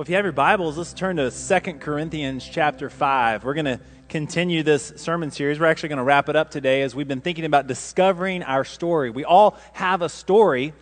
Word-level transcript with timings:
Well, 0.00 0.04
if 0.04 0.08
you 0.08 0.16
have 0.16 0.24
your 0.24 0.32
Bibles, 0.32 0.78
let's 0.78 0.94
turn 0.94 1.16
to 1.16 1.30
2 1.30 1.74
Corinthians 1.74 2.48
chapter 2.50 2.88
5. 2.88 3.44
We're 3.44 3.52
going 3.52 3.66
to 3.66 3.80
continue 4.08 4.62
this 4.62 4.94
sermon 4.96 5.30
series. 5.30 5.60
We're 5.60 5.66
actually 5.66 5.90
going 5.90 5.98
to 5.98 6.04
wrap 6.04 6.30
it 6.30 6.36
up 6.36 6.50
today 6.50 6.80
as 6.80 6.94
we've 6.94 7.06
been 7.06 7.20
thinking 7.20 7.44
about 7.44 7.66
discovering 7.66 8.42
our 8.42 8.64
story. 8.64 9.10
We 9.10 9.24
all 9.24 9.58
have 9.74 10.00
a 10.00 10.08
story. 10.08 10.72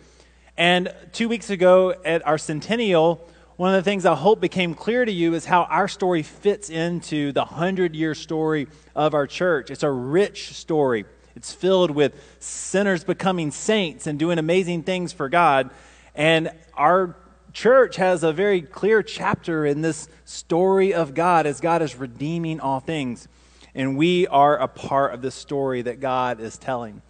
And 0.55 0.95
two 1.11 1.27
weeks 1.27 1.49
ago 1.49 1.95
at 2.05 2.25
our 2.25 2.37
centennial, 2.37 3.27
one 3.57 3.75
of 3.75 3.83
the 3.83 3.91
things 3.91 4.05
I 4.05 4.15
hope 4.15 4.39
became 4.39 4.73
clear 4.73 5.03
to 5.03 5.11
you 5.11 5.33
is 5.33 5.43
how 5.43 5.63
our 5.63 5.89
story 5.89 6.23
fits 6.23 6.69
into 6.69 7.33
the 7.33 7.43
100 7.43 7.97
year 7.97 8.15
story 8.15 8.69
of 8.95 9.13
our 9.13 9.27
church. 9.27 9.69
It's 9.69 9.83
a 9.83 9.91
rich 9.91 10.55
story. 10.55 11.03
It's 11.35 11.51
filled 11.51 11.91
with 11.91 12.13
sinners 12.39 13.03
becoming 13.03 13.51
saints 13.51 14.07
and 14.07 14.17
doing 14.17 14.39
amazing 14.39 14.83
things 14.83 15.11
for 15.11 15.27
God. 15.27 15.71
And 16.15 16.51
our 16.73 17.17
church 17.53 17.95
has 17.97 18.23
a 18.23 18.33
very 18.33 18.61
clear 18.61 19.03
chapter 19.03 19.65
in 19.65 19.81
this 19.81 20.07
story 20.25 20.93
of 20.93 21.13
God 21.13 21.45
as 21.45 21.59
God 21.59 21.81
is 21.81 21.95
redeeming 21.95 22.59
all 22.59 22.79
things. 22.79 23.27
And 23.75 23.97
we 23.97 24.27
are 24.27 24.57
a 24.57 24.67
part 24.67 25.13
of 25.13 25.21
the 25.21 25.31
story 25.31 25.81
that 25.83 25.99
God 25.99 26.39
is 26.39 26.57
telling. 26.57 27.01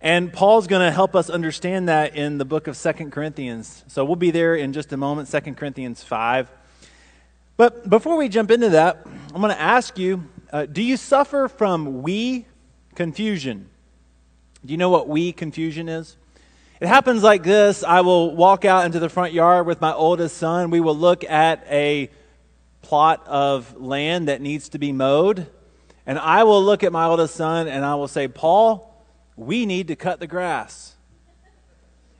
And 0.00 0.32
Paul's 0.32 0.66
going 0.66 0.86
to 0.86 0.92
help 0.92 1.16
us 1.16 1.30
understand 1.30 1.88
that 1.88 2.14
in 2.14 2.36
the 2.38 2.44
book 2.44 2.66
of 2.66 2.76
Second 2.76 3.10
Corinthians. 3.10 3.84
So 3.88 4.04
we'll 4.04 4.16
be 4.16 4.30
there 4.30 4.54
in 4.54 4.72
just 4.72 4.92
a 4.92 4.96
moment, 4.96 5.28
Second 5.28 5.56
Corinthians 5.56 6.02
5. 6.02 6.50
But 7.56 7.88
before 7.88 8.16
we 8.16 8.28
jump 8.28 8.50
into 8.50 8.68
that, 8.70 9.06
I'm 9.34 9.40
going 9.40 9.54
to 9.54 9.60
ask 9.60 9.98
you 9.98 10.28
uh, 10.52 10.66
do 10.66 10.82
you 10.82 10.96
suffer 10.96 11.48
from 11.48 12.02
we 12.02 12.46
confusion? 12.94 13.68
Do 14.64 14.72
you 14.72 14.76
know 14.76 14.90
what 14.90 15.08
we 15.08 15.32
confusion 15.32 15.88
is? 15.88 16.16
It 16.84 16.88
happens 16.88 17.22
like 17.22 17.42
this 17.42 17.82
I 17.82 18.02
will 18.02 18.36
walk 18.36 18.66
out 18.66 18.84
into 18.84 18.98
the 18.98 19.08
front 19.08 19.32
yard 19.32 19.64
with 19.64 19.80
my 19.80 19.94
oldest 19.94 20.36
son. 20.36 20.68
We 20.68 20.80
will 20.80 20.94
look 20.94 21.24
at 21.24 21.66
a 21.70 22.10
plot 22.82 23.26
of 23.26 23.80
land 23.80 24.28
that 24.28 24.42
needs 24.42 24.68
to 24.68 24.78
be 24.78 24.92
mowed. 24.92 25.46
And 26.04 26.18
I 26.18 26.44
will 26.44 26.62
look 26.62 26.82
at 26.82 26.92
my 26.92 27.06
oldest 27.06 27.36
son 27.36 27.68
and 27.68 27.86
I 27.86 27.94
will 27.94 28.06
say, 28.06 28.28
Paul, 28.28 29.02
we 29.34 29.64
need 29.64 29.88
to 29.88 29.96
cut 29.96 30.20
the 30.20 30.26
grass. 30.26 30.94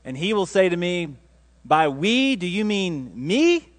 And 0.03 0.17
he 0.17 0.33
will 0.33 0.47
say 0.47 0.67
to 0.67 0.75
me, 0.75 1.15
By 1.63 1.87
we, 1.87 2.35
do 2.35 2.47
you 2.47 2.65
mean 2.65 3.11
me? 3.13 3.69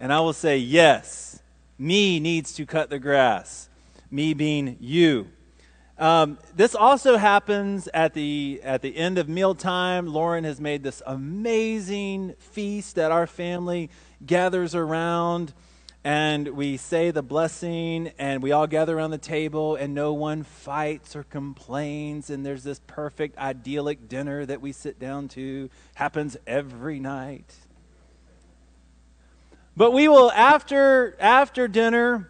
And 0.00 0.12
I 0.12 0.20
will 0.20 0.34
say, 0.34 0.58
Yes, 0.58 1.40
me 1.78 2.20
needs 2.20 2.52
to 2.56 2.66
cut 2.66 2.90
the 2.90 2.98
grass. 2.98 3.70
Me 4.10 4.34
being 4.34 4.76
you. 4.80 5.28
Um, 6.00 6.38
this 6.56 6.74
also 6.74 7.18
happens 7.18 7.86
at 7.92 8.14
the 8.14 8.62
at 8.64 8.80
the 8.80 8.96
end 8.96 9.18
of 9.18 9.28
mealtime. 9.28 10.06
Lauren 10.06 10.44
has 10.44 10.58
made 10.58 10.82
this 10.82 11.02
amazing 11.06 12.36
feast 12.38 12.94
that 12.94 13.12
our 13.12 13.26
family 13.26 13.90
gathers 14.24 14.74
around, 14.74 15.52
and 16.02 16.48
we 16.56 16.78
say 16.78 17.10
the 17.10 17.22
blessing, 17.22 18.12
and 18.18 18.42
we 18.42 18.50
all 18.50 18.66
gather 18.66 18.96
around 18.96 19.10
the 19.10 19.18
table, 19.18 19.76
and 19.76 19.94
no 19.94 20.14
one 20.14 20.42
fights 20.42 21.14
or 21.14 21.22
complains, 21.22 22.30
and 22.30 22.46
there's 22.46 22.64
this 22.64 22.80
perfect 22.86 23.36
idyllic 23.36 24.08
dinner 24.08 24.46
that 24.46 24.62
we 24.62 24.72
sit 24.72 24.98
down 24.98 25.28
to. 25.28 25.68
Happens 25.96 26.34
every 26.46 26.98
night. 26.98 27.54
But 29.76 29.92
we 29.92 30.08
will 30.08 30.32
after 30.32 31.14
after 31.20 31.68
dinner 31.68 32.29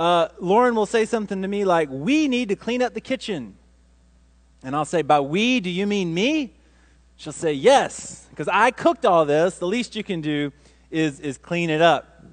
uh, 0.00 0.28
Lauren 0.40 0.74
will 0.74 0.86
say 0.86 1.04
something 1.04 1.42
to 1.42 1.46
me 1.46 1.66
like, 1.66 1.90
We 1.90 2.26
need 2.26 2.48
to 2.48 2.56
clean 2.56 2.80
up 2.80 2.94
the 2.94 3.02
kitchen. 3.02 3.54
And 4.62 4.74
I'll 4.74 4.86
say, 4.86 5.02
By 5.02 5.20
we, 5.20 5.60
do 5.60 5.68
you 5.68 5.86
mean 5.86 6.14
me? 6.14 6.54
She'll 7.16 7.34
say, 7.34 7.52
Yes, 7.52 8.26
because 8.30 8.48
I 8.48 8.70
cooked 8.70 9.04
all 9.04 9.26
this. 9.26 9.58
The 9.58 9.66
least 9.66 9.94
you 9.94 10.02
can 10.02 10.22
do 10.22 10.52
is, 10.90 11.20
is 11.20 11.36
clean 11.36 11.68
it 11.68 11.82
up. 11.82 12.24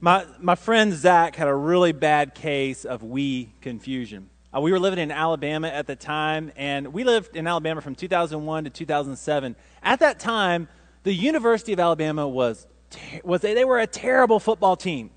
My, 0.00 0.26
my 0.38 0.54
friend 0.54 0.92
Zach 0.92 1.34
had 1.34 1.48
a 1.48 1.54
really 1.54 1.92
bad 1.92 2.34
case 2.34 2.84
of 2.84 3.02
we 3.02 3.54
confusion. 3.62 4.28
Uh, 4.54 4.60
we 4.60 4.70
were 4.70 4.78
living 4.78 4.98
in 4.98 5.10
Alabama 5.10 5.68
at 5.68 5.86
the 5.86 5.96
time, 5.96 6.52
and 6.56 6.92
we 6.92 7.04
lived 7.04 7.36
in 7.36 7.46
Alabama 7.46 7.80
from 7.80 7.94
2001 7.94 8.64
to 8.64 8.70
2007. 8.70 9.56
At 9.82 10.00
that 10.00 10.20
time, 10.20 10.68
the 11.04 11.14
University 11.14 11.72
of 11.72 11.80
Alabama 11.80 12.28
was, 12.28 12.66
was 13.24 13.40
they, 13.40 13.54
they 13.54 13.64
were 13.64 13.78
a 13.78 13.86
terrible 13.86 14.38
football 14.38 14.76
team. 14.76 15.10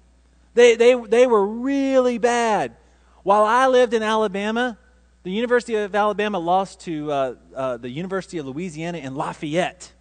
They, 0.53 0.75
they, 0.75 0.93
they 0.93 1.27
were 1.27 1.45
really 1.45 2.17
bad. 2.17 2.75
While 3.23 3.43
I 3.43 3.67
lived 3.67 3.93
in 3.93 4.03
Alabama, 4.03 4.77
the 5.23 5.31
University 5.31 5.75
of 5.75 5.95
Alabama 5.95 6.37
lost 6.37 6.81
to 6.81 7.11
uh, 7.11 7.35
uh, 7.55 7.77
the 7.77 7.89
University 7.89 8.37
of 8.37 8.45
Louisiana 8.45 8.97
in 8.97 9.15
Lafayette. 9.15 9.91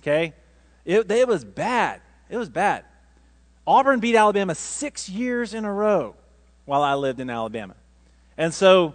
Okay? 0.00 0.34
It, 0.84 1.10
it 1.10 1.28
was 1.28 1.44
bad. 1.44 2.00
It 2.28 2.36
was 2.36 2.48
bad. 2.48 2.84
Auburn 3.66 4.00
beat 4.00 4.16
Alabama 4.16 4.54
six 4.54 5.08
years 5.08 5.54
in 5.54 5.64
a 5.64 5.72
row 5.72 6.16
while 6.64 6.82
I 6.82 6.94
lived 6.94 7.20
in 7.20 7.30
Alabama. 7.30 7.74
And 8.36 8.52
so 8.52 8.94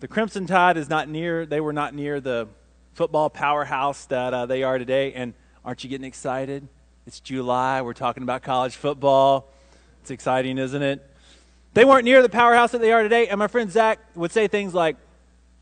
the 0.00 0.08
Crimson 0.08 0.46
Tide 0.46 0.76
is 0.76 0.88
not 0.88 1.08
near, 1.08 1.46
they 1.46 1.60
were 1.60 1.72
not 1.72 1.94
near 1.94 2.20
the 2.20 2.48
football 2.94 3.30
powerhouse 3.30 4.06
that 4.06 4.34
uh, 4.34 4.46
they 4.46 4.64
are 4.64 4.78
today. 4.78 5.12
And 5.12 5.34
aren't 5.64 5.84
you 5.84 5.90
getting 5.90 6.06
excited? 6.06 6.66
It's 7.06 7.20
July. 7.20 7.82
We're 7.82 7.92
talking 7.92 8.24
about 8.24 8.42
college 8.42 8.74
football. 8.74 9.48
It's 10.04 10.10
exciting, 10.10 10.58
isn't 10.58 10.82
it? 10.82 11.02
They 11.72 11.86
weren't 11.86 12.04
near 12.04 12.20
the 12.20 12.28
powerhouse 12.28 12.72
that 12.72 12.82
they 12.82 12.92
are 12.92 13.02
today. 13.02 13.28
And 13.28 13.38
my 13.38 13.46
friend 13.46 13.72
Zach 13.72 13.98
would 14.14 14.32
say 14.32 14.48
things 14.48 14.74
like, 14.74 14.98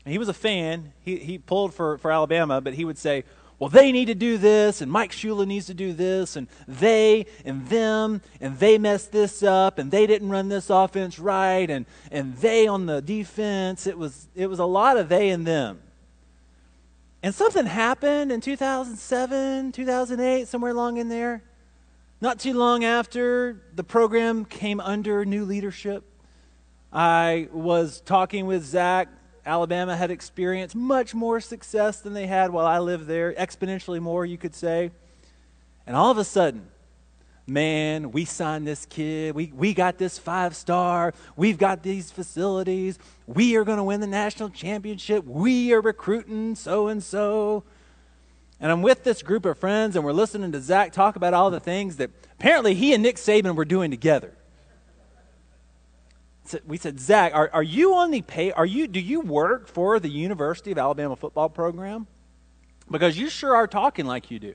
he 0.05 0.17
was 0.17 0.27
a 0.27 0.33
fan. 0.33 0.91
He, 0.99 1.15
he 1.15 1.37
pulled 1.37 1.73
for, 1.73 1.97
for 1.99 2.11
Alabama, 2.11 2.59
but 2.59 2.73
he 2.73 2.83
would 2.83 2.97
say, 2.97 3.23
well, 3.57 3.69
they 3.69 3.93
need 3.93 4.07
to 4.07 4.15
do 4.15 4.37
this, 4.37 4.81
and 4.81 4.91
Mike 4.91 5.13
Shula 5.13 5.47
needs 5.47 5.67
to 5.67 5.73
do 5.73 5.93
this, 5.93 6.35
and 6.35 6.49
they 6.67 7.25
and 7.45 7.69
them, 7.69 8.19
and 8.41 8.59
they 8.59 8.77
messed 8.77 9.13
this 9.13 9.43
up, 9.43 9.77
and 9.77 9.89
they 9.89 10.07
didn't 10.07 10.27
run 10.27 10.49
this 10.49 10.69
offense 10.69 11.19
right, 11.19 11.69
and, 11.69 11.85
and 12.11 12.35
they 12.35 12.67
on 12.67 12.85
the 12.85 13.01
defense. 13.01 13.87
It 13.87 13.97
was, 13.97 14.27
it 14.35 14.47
was 14.47 14.59
a 14.59 14.65
lot 14.65 14.97
of 14.97 15.07
they 15.07 15.29
and 15.29 15.47
them. 15.47 15.79
And 17.21 17.33
something 17.33 17.65
happened 17.65 18.33
in 18.33 18.41
2007, 18.41 19.71
2008, 19.71 20.49
somewhere 20.49 20.71
along 20.71 20.97
in 20.97 21.07
there. 21.07 21.43
Not 22.23 22.39
too 22.39 22.53
long 22.53 22.85
after 22.85 23.61
the 23.75 23.83
program 23.83 24.45
came 24.45 24.79
under 24.79 25.25
new 25.25 25.43
leadership, 25.43 26.05
I 26.93 27.49
was 27.51 27.99
talking 27.99 28.45
with 28.45 28.63
Zach. 28.63 29.09
Alabama 29.45 29.97
had 29.97 30.09
experienced 30.09 30.73
much 30.73 31.13
more 31.13 31.41
success 31.41 31.99
than 31.99 32.13
they 32.13 32.25
had 32.25 32.51
while 32.51 32.65
I 32.65 32.79
lived 32.79 33.07
there, 33.07 33.33
exponentially 33.33 33.99
more, 33.99 34.25
you 34.25 34.37
could 34.37 34.55
say. 34.55 34.91
And 35.85 35.97
all 35.97 36.11
of 36.11 36.17
a 36.17 36.23
sudden, 36.23 36.65
man, 37.45 38.13
we 38.13 38.23
signed 38.23 38.65
this 38.65 38.85
kid. 38.85 39.35
We, 39.35 39.51
we 39.53 39.73
got 39.73 39.97
this 39.97 40.17
five 40.17 40.55
star. 40.55 41.13
We've 41.35 41.57
got 41.57 41.83
these 41.83 42.09
facilities. 42.09 42.99
We 43.27 43.57
are 43.57 43.65
going 43.65 43.79
to 43.79 43.83
win 43.83 43.99
the 43.99 44.07
national 44.07 44.51
championship. 44.51 45.25
We 45.25 45.73
are 45.73 45.81
recruiting 45.81 46.55
so 46.55 46.87
and 46.87 47.03
so. 47.03 47.65
And 48.63 48.71
I'm 48.71 48.81
with 48.81 49.03
this 49.03 49.21
group 49.21 49.43
of 49.43 49.57
friends, 49.57 49.97
and 49.97 50.05
we're 50.05 50.13
listening 50.13 50.53
to 50.53 50.61
Zach 50.61 50.93
talk 50.93 51.17
about 51.17 51.33
all 51.33 51.51
the 51.51 51.59
things 51.59 51.97
that 51.97 52.11
apparently 52.39 52.73
he 52.73 52.93
and 52.93 53.03
Nick 53.03 53.17
Saban 53.17 53.55
were 53.55 53.65
doing 53.65 53.91
together. 53.91 54.33
So 56.45 56.59
we 56.65 56.77
said, 56.77 56.97
Zach, 56.97 57.33
are, 57.35 57.49
are 57.51 57.61
you 57.61 57.95
on 57.95 58.09
the 58.11 58.21
pay? 58.21 58.53
Are 58.53 58.65
you? 58.65 58.87
Do 58.87 59.01
you 59.01 59.19
work 59.19 59.67
for 59.67 59.99
the 59.99 60.07
University 60.07 60.71
of 60.71 60.77
Alabama 60.77 61.17
football 61.17 61.49
program? 61.49 62.07
Because 62.89 63.17
you 63.17 63.27
sure 63.29 63.53
are 63.53 63.67
talking 63.67 64.05
like 64.05 64.31
you 64.31 64.39
do. 64.39 64.53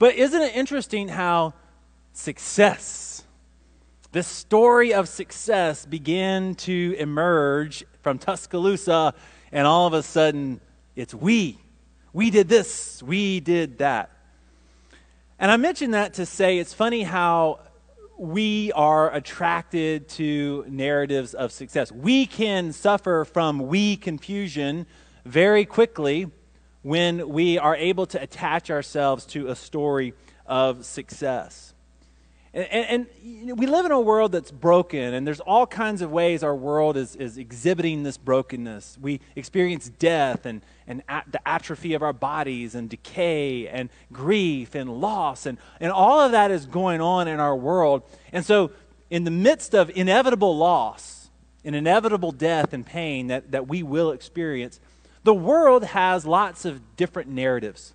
But 0.00 0.16
isn't 0.16 0.42
it 0.42 0.56
interesting 0.56 1.06
how 1.06 1.54
success, 2.14 3.22
this 4.10 4.26
story 4.26 4.92
of 4.92 5.08
success, 5.08 5.86
began 5.86 6.56
to 6.56 6.96
emerge 6.98 7.84
from 8.02 8.18
Tuscaloosa, 8.18 9.14
and 9.52 9.64
all 9.64 9.86
of 9.86 9.92
a 9.92 10.02
sudden, 10.02 10.60
it's 10.96 11.14
we 11.14 11.58
we 12.18 12.30
did 12.30 12.48
this, 12.48 13.00
we 13.00 13.38
did 13.38 13.78
that. 13.78 14.10
And 15.38 15.52
I 15.52 15.56
mention 15.56 15.92
that 15.92 16.14
to 16.14 16.26
say 16.26 16.58
it's 16.58 16.74
funny 16.74 17.04
how 17.04 17.60
we 18.18 18.72
are 18.72 19.14
attracted 19.14 20.08
to 20.08 20.64
narratives 20.66 21.32
of 21.32 21.52
success. 21.52 21.92
We 21.92 22.26
can 22.26 22.72
suffer 22.72 23.24
from 23.24 23.68
we 23.68 23.96
confusion 23.96 24.86
very 25.24 25.64
quickly 25.64 26.28
when 26.82 27.28
we 27.28 27.56
are 27.56 27.76
able 27.76 28.06
to 28.06 28.20
attach 28.20 28.68
ourselves 28.68 29.24
to 29.26 29.46
a 29.46 29.54
story 29.54 30.12
of 30.44 30.84
success. 30.84 31.72
And, 32.54 32.64
and, 32.64 33.06
and, 33.46 33.58
we 33.58 33.66
live 33.66 33.84
in 33.84 33.92
a 33.92 34.00
world 34.00 34.32
that's 34.32 34.50
broken, 34.50 35.14
and 35.14 35.26
there's 35.26 35.40
all 35.40 35.66
kinds 35.66 36.00
of 36.00 36.10
ways 36.10 36.42
our 36.42 36.54
world 36.54 36.96
is, 36.96 37.14
is 37.16 37.36
exhibiting 37.36 38.02
this 38.02 38.16
brokenness. 38.16 38.98
We 39.00 39.20
experience 39.36 39.90
death 39.90 40.46
and, 40.46 40.62
and 40.86 41.02
at 41.08 41.30
the 41.30 41.46
atrophy 41.46 41.94
of 41.94 42.02
our 42.02 42.12
bodies, 42.12 42.74
and 42.74 42.88
decay, 42.88 43.68
and 43.68 43.90
grief, 44.12 44.74
and 44.74 45.00
loss, 45.00 45.44
and, 45.46 45.58
and 45.78 45.92
all 45.92 46.20
of 46.20 46.32
that 46.32 46.50
is 46.50 46.66
going 46.66 47.00
on 47.00 47.28
in 47.28 47.38
our 47.38 47.54
world. 47.54 48.02
And 48.32 48.44
so, 48.44 48.70
in 49.10 49.24
the 49.24 49.30
midst 49.30 49.74
of 49.74 49.90
inevitable 49.90 50.56
loss, 50.56 51.18
and 51.64 51.76
inevitable 51.76 52.32
death 52.32 52.72
and 52.72 52.86
pain 52.86 53.26
that, 53.26 53.50
that 53.50 53.68
we 53.68 53.82
will 53.82 54.10
experience, 54.12 54.80
the 55.24 55.34
world 55.34 55.84
has 55.84 56.24
lots 56.24 56.64
of 56.64 56.96
different 56.96 57.28
narratives. 57.28 57.94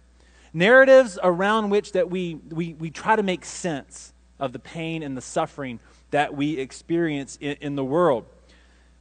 Narratives 0.54 1.18
around 1.24 1.72
which 1.72 1.94
that 1.94 2.10
we, 2.10 2.36
we, 2.50 2.74
we 2.74 2.92
try 2.92 3.16
to 3.16 3.24
make 3.24 3.44
sense 3.44 4.13
of 4.44 4.52
the 4.52 4.60
pain 4.60 5.02
and 5.04 5.16
the 5.16 5.22
suffering 5.22 5.80
that 6.12 6.36
we 6.36 6.58
experience 6.58 7.38
in, 7.40 7.56
in 7.62 7.76
the 7.76 7.86
world. 7.86 8.26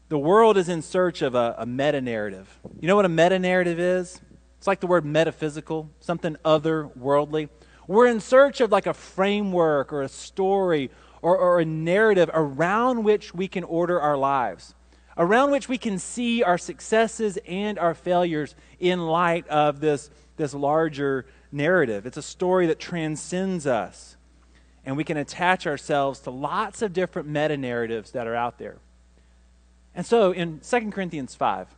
The 0.08 0.18
world 0.18 0.56
is 0.56 0.68
in 0.68 0.82
search 0.82 1.20
of 1.20 1.34
a, 1.34 1.56
a 1.58 1.66
meta 1.66 2.00
narrative. 2.00 2.60
You 2.80 2.86
know 2.86 2.94
what 2.94 3.04
a 3.04 3.08
meta 3.08 3.40
narrative 3.40 3.80
is? 3.80 4.20
It's 4.58 4.68
like 4.68 4.78
the 4.78 4.86
word 4.86 5.04
metaphysical, 5.04 5.90
something 5.98 6.36
otherworldly. 6.44 7.48
We're 7.88 8.06
in 8.06 8.20
search 8.20 8.60
of 8.60 8.70
like 8.70 8.86
a 8.86 8.94
framework 8.94 9.92
or 9.92 10.02
a 10.02 10.08
story 10.08 10.90
or, 11.22 11.36
or 11.36 11.58
a 11.58 11.64
narrative 11.64 12.30
around 12.32 13.02
which 13.02 13.34
we 13.34 13.48
can 13.48 13.64
order 13.64 14.00
our 14.00 14.16
lives, 14.16 14.76
around 15.16 15.50
which 15.50 15.68
we 15.68 15.76
can 15.76 15.98
see 15.98 16.44
our 16.44 16.58
successes 16.58 17.36
and 17.48 17.80
our 17.80 17.94
failures 17.94 18.54
in 18.78 19.00
light 19.00 19.48
of 19.48 19.80
this, 19.80 20.08
this 20.36 20.54
larger 20.54 21.26
narrative. 21.50 22.06
It's 22.06 22.16
a 22.16 22.22
story 22.22 22.68
that 22.68 22.78
transcends 22.78 23.66
us, 23.66 24.16
and 24.84 24.96
we 24.96 25.04
can 25.04 25.16
attach 25.16 25.66
ourselves 25.66 26.20
to 26.20 26.30
lots 26.30 26.82
of 26.82 26.92
different 26.92 27.28
meta 27.28 27.56
narratives 27.56 28.10
that 28.12 28.26
are 28.26 28.34
out 28.34 28.58
there. 28.58 28.76
And 29.94 30.04
so 30.04 30.32
in 30.32 30.60
2 30.60 30.90
Corinthians 30.90 31.34
5, 31.34 31.68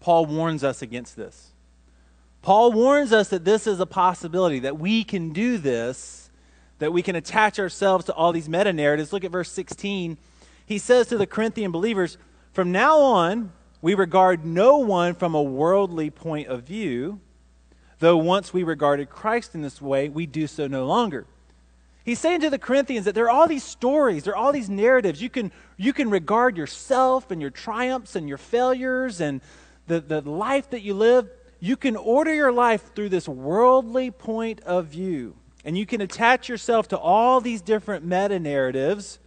Paul 0.00 0.26
warns 0.26 0.62
us 0.62 0.82
against 0.82 1.16
this. 1.16 1.50
Paul 2.42 2.72
warns 2.72 3.12
us 3.12 3.28
that 3.28 3.44
this 3.44 3.66
is 3.66 3.80
a 3.80 3.86
possibility, 3.86 4.60
that 4.60 4.78
we 4.78 5.02
can 5.02 5.32
do 5.32 5.58
this 5.58 6.28
that 6.78 6.92
we 6.92 7.02
can 7.02 7.16
attach 7.16 7.58
ourselves 7.58 8.04
to 8.06 8.14
all 8.14 8.32
these 8.32 8.48
meta 8.48 8.72
narratives. 8.72 9.12
Look 9.12 9.24
at 9.24 9.30
verse 9.30 9.50
16. 9.50 10.16
He 10.64 10.78
says 10.78 11.08
to 11.08 11.18
the 11.18 11.26
Corinthian 11.26 11.70
believers, 11.70 12.18
From 12.52 12.72
now 12.72 12.98
on, 12.98 13.52
we 13.80 13.94
regard 13.94 14.44
no 14.44 14.78
one 14.78 15.14
from 15.14 15.34
a 15.34 15.42
worldly 15.42 16.10
point 16.10 16.48
of 16.48 16.64
view, 16.64 17.20
though 17.98 18.16
once 18.16 18.52
we 18.52 18.62
regarded 18.62 19.10
Christ 19.10 19.54
in 19.54 19.62
this 19.62 19.82
way, 19.82 20.08
we 20.08 20.26
do 20.26 20.46
so 20.46 20.66
no 20.66 20.86
longer. 20.86 21.26
He's 22.04 22.18
saying 22.18 22.40
to 22.40 22.50
the 22.50 22.58
Corinthians 22.58 23.04
that 23.04 23.14
there 23.14 23.26
are 23.26 23.30
all 23.30 23.46
these 23.46 23.64
stories, 23.64 24.24
there 24.24 24.32
are 24.32 24.36
all 24.36 24.52
these 24.52 24.70
narratives. 24.70 25.20
You 25.20 25.28
can, 25.28 25.52
you 25.76 25.92
can 25.92 26.08
regard 26.08 26.56
yourself 26.56 27.30
and 27.30 27.40
your 27.40 27.50
triumphs 27.50 28.16
and 28.16 28.28
your 28.28 28.38
failures 28.38 29.20
and 29.20 29.40
the, 29.86 30.00
the 30.00 30.22
life 30.22 30.70
that 30.70 30.82
you 30.82 30.94
live. 30.94 31.28
You 31.60 31.76
can 31.76 31.96
order 31.96 32.32
your 32.32 32.52
life 32.52 32.94
through 32.94 33.10
this 33.10 33.28
worldly 33.28 34.10
point 34.10 34.60
of 34.60 34.86
view. 34.86 35.34
And 35.64 35.76
you 35.76 35.84
can 35.84 36.00
attach 36.00 36.48
yourself 36.48 36.88
to 36.88 36.98
all 36.98 37.40
these 37.40 37.60
different 37.60 38.04
meta 38.04 38.38
narratives, 38.38 39.18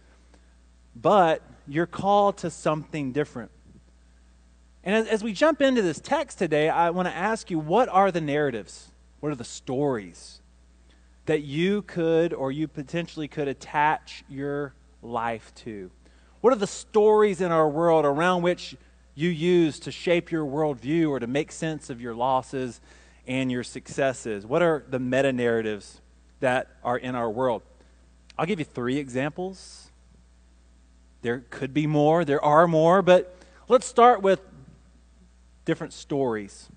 but 0.96 1.42
you're 1.68 1.86
called 1.86 2.38
to 2.38 2.50
something 2.50 3.12
different. 3.12 3.50
And 4.82 4.96
as, 4.96 5.06
as, 5.06 5.22
we 5.22 5.32
jump 5.32 5.62
into 5.62 5.82
this 5.82 6.00
text 6.00 6.38
today, 6.38 6.68
I 6.68 6.90
want 6.90 7.06
to 7.06 7.14
ask 7.14 7.50
you 7.50 7.60
what 7.60 7.88
are 7.88 8.10
the 8.10 8.20
narratives? 8.20 8.88
What 9.20 9.30
are 9.30 9.36
the 9.36 9.44
stories 9.44 10.41
that 11.26 11.42
you 11.42 11.82
could 11.82 12.32
or 12.32 12.50
you 12.52 12.68
potentially 12.68 13.28
could 13.28 13.48
attach 13.48 14.24
your 14.28 14.74
life 15.02 15.52
to? 15.56 15.90
What 16.40 16.52
are 16.52 16.56
the 16.56 16.66
stories 16.66 17.40
in 17.40 17.52
our 17.52 17.68
world 17.68 18.04
around 18.04 18.42
which 18.42 18.76
you 19.14 19.28
use 19.28 19.78
to 19.80 19.92
shape 19.92 20.30
your 20.30 20.44
worldview 20.44 21.10
or 21.10 21.20
to 21.20 21.26
make 21.26 21.52
sense 21.52 21.90
of 21.90 22.00
your 22.00 22.14
losses 22.14 22.80
and 23.26 23.52
your 23.52 23.62
successes? 23.62 24.44
What 24.44 24.62
are 24.62 24.84
the 24.88 24.98
meta 24.98 25.32
narratives 25.32 26.00
that 26.42 26.66
are 26.82 26.98
in 26.98 27.14
our 27.14 27.30
world. 27.30 27.62
I'll 28.36 28.46
give 28.46 28.58
you 28.58 28.64
three 28.64 28.98
examples. 28.98 29.90
There 31.22 31.44
could 31.50 31.72
be 31.72 31.86
more, 31.86 32.24
there 32.24 32.44
are 32.44 32.66
more, 32.66 33.00
but 33.00 33.36
let's 33.68 33.86
start 33.86 34.22
with 34.22 34.40
different 35.64 35.92
stories 35.92 36.68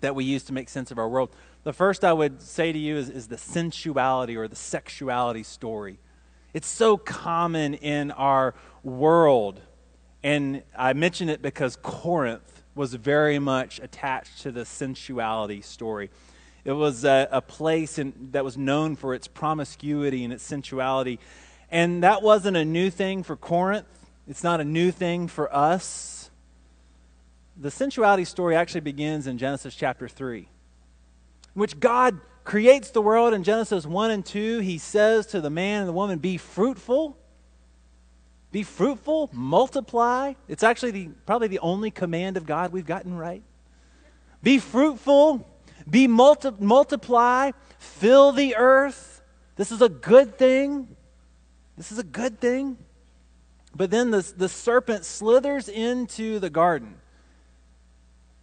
that 0.00 0.14
we 0.14 0.24
use 0.24 0.44
to 0.44 0.52
make 0.52 0.68
sense 0.68 0.90
of 0.90 0.98
our 0.98 1.08
world. 1.08 1.30
The 1.66 1.72
first 1.72 2.04
I 2.04 2.12
would 2.12 2.40
say 2.42 2.70
to 2.70 2.78
you 2.78 2.96
is, 2.96 3.10
is 3.10 3.26
the 3.26 3.36
sensuality 3.36 4.36
or 4.36 4.46
the 4.46 4.54
sexuality 4.54 5.42
story. 5.42 5.98
It's 6.54 6.68
so 6.68 6.96
common 6.96 7.74
in 7.74 8.12
our 8.12 8.54
world. 8.84 9.60
And 10.22 10.62
I 10.78 10.92
mention 10.92 11.28
it 11.28 11.42
because 11.42 11.74
Corinth 11.82 12.62
was 12.76 12.94
very 12.94 13.40
much 13.40 13.80
attached 13.80 14.42
to 14.42 14.52
the 14.52 14.64
sensuality 14.64 15.60
story. 15.60 16.10
It 16.64 16.70
was 16.70 17.04
a, 17.04 17.26
a 17.32 17.42
place 17.42 17.98
in, 17.98 18.28
that 18.30 18.44
was 18.44 18.56
known 18.56 18.94
for 18.94 19.12
its 19.12 19.26
promiscuity 19.26 20.22
and 20.22 20.32
its 20.32 20.44
sensuality. 20.44 21.18
And 21.68 22.04
that 22.04 22.22
wasn't 22.22 22.56
a 22.56 22.64
new 22.64 22.90
thing 22.90 23.24
for 23.24 23.34
Corinth. 23.34 23.88
It's 24.28 24.44
not 24.44 24.60
a 24.60 24.64
new 24.64 24.92
thing 24.92 25.26
for 25.26 25.52
us. 25.52 26.30
The 27.56 27.72
sensuality 27.72 28.24
story 28.24 28.54
actually 28.54 28.82
begins 28.82 29.26
in 29.26 29.36
Genesis 29.36 29.74
chapter 29.74 30.06
3, 30.06 30.48
in 31.56 31.60
which 31.60 31.80
God 31.80 32.20
creates 32.44 32.90
the 32.90 33.00
world 33.00 33.34
in 33.34 33.42
Genesis 33.42 33.86
1 33.86 34.10
and 34.10 34.24
2. 34.24 34.60
He 34.60 34.78
says 34.78 35.26
to 35.28 35.40
the 35.40 35.50
man 35.50 35.80
and 35.80 35.88
the 35.88 35.92
woman, 35.92 36.18
Be 36.18 36.36
fruitful. 36.36 37.16
Be 38.52 38.62
fruitful, 38.62 39.30
multiply. 39.32 40.34
It's 40.48 40.62
actually 40.62 40.90
the, 40.92 41.08
probably 41.26 41.48
the 41.48 41.58
only 41.58 41.90
command 41.90 42.36
of 42.36 42.46
God 42.46 42.72
we've 42.72 42.86
gotten 42.86 43.16
right. 43.16 43.42
Be 44.42 44.58
fruitful, 44.58 45.46
be 45.88 46.06
multi- 46.06 46.52
multiply, 46.58 47.50
fill 47.78 48.32
the 48.32 48.56
earth. 48.56 49.22
This 49.56 49.72
is 49.72 49.82
a 49.82 49.88
good 49.88 50.38
thing. 50.38 50.94
This 51.76 51.90
is 51.90 51.98
a 51.98 52.04
good 52.04 52.40
thing. 52.40 52.78
But 53.74 53.90
then 53.90 54.10
the, 54.10 54.20
the 54.36 54.48
serpent 54.48 55.04
slithers 55.04 55.68
into 55.68 56.38
the 56.38 56.48
garden 56.48 56.94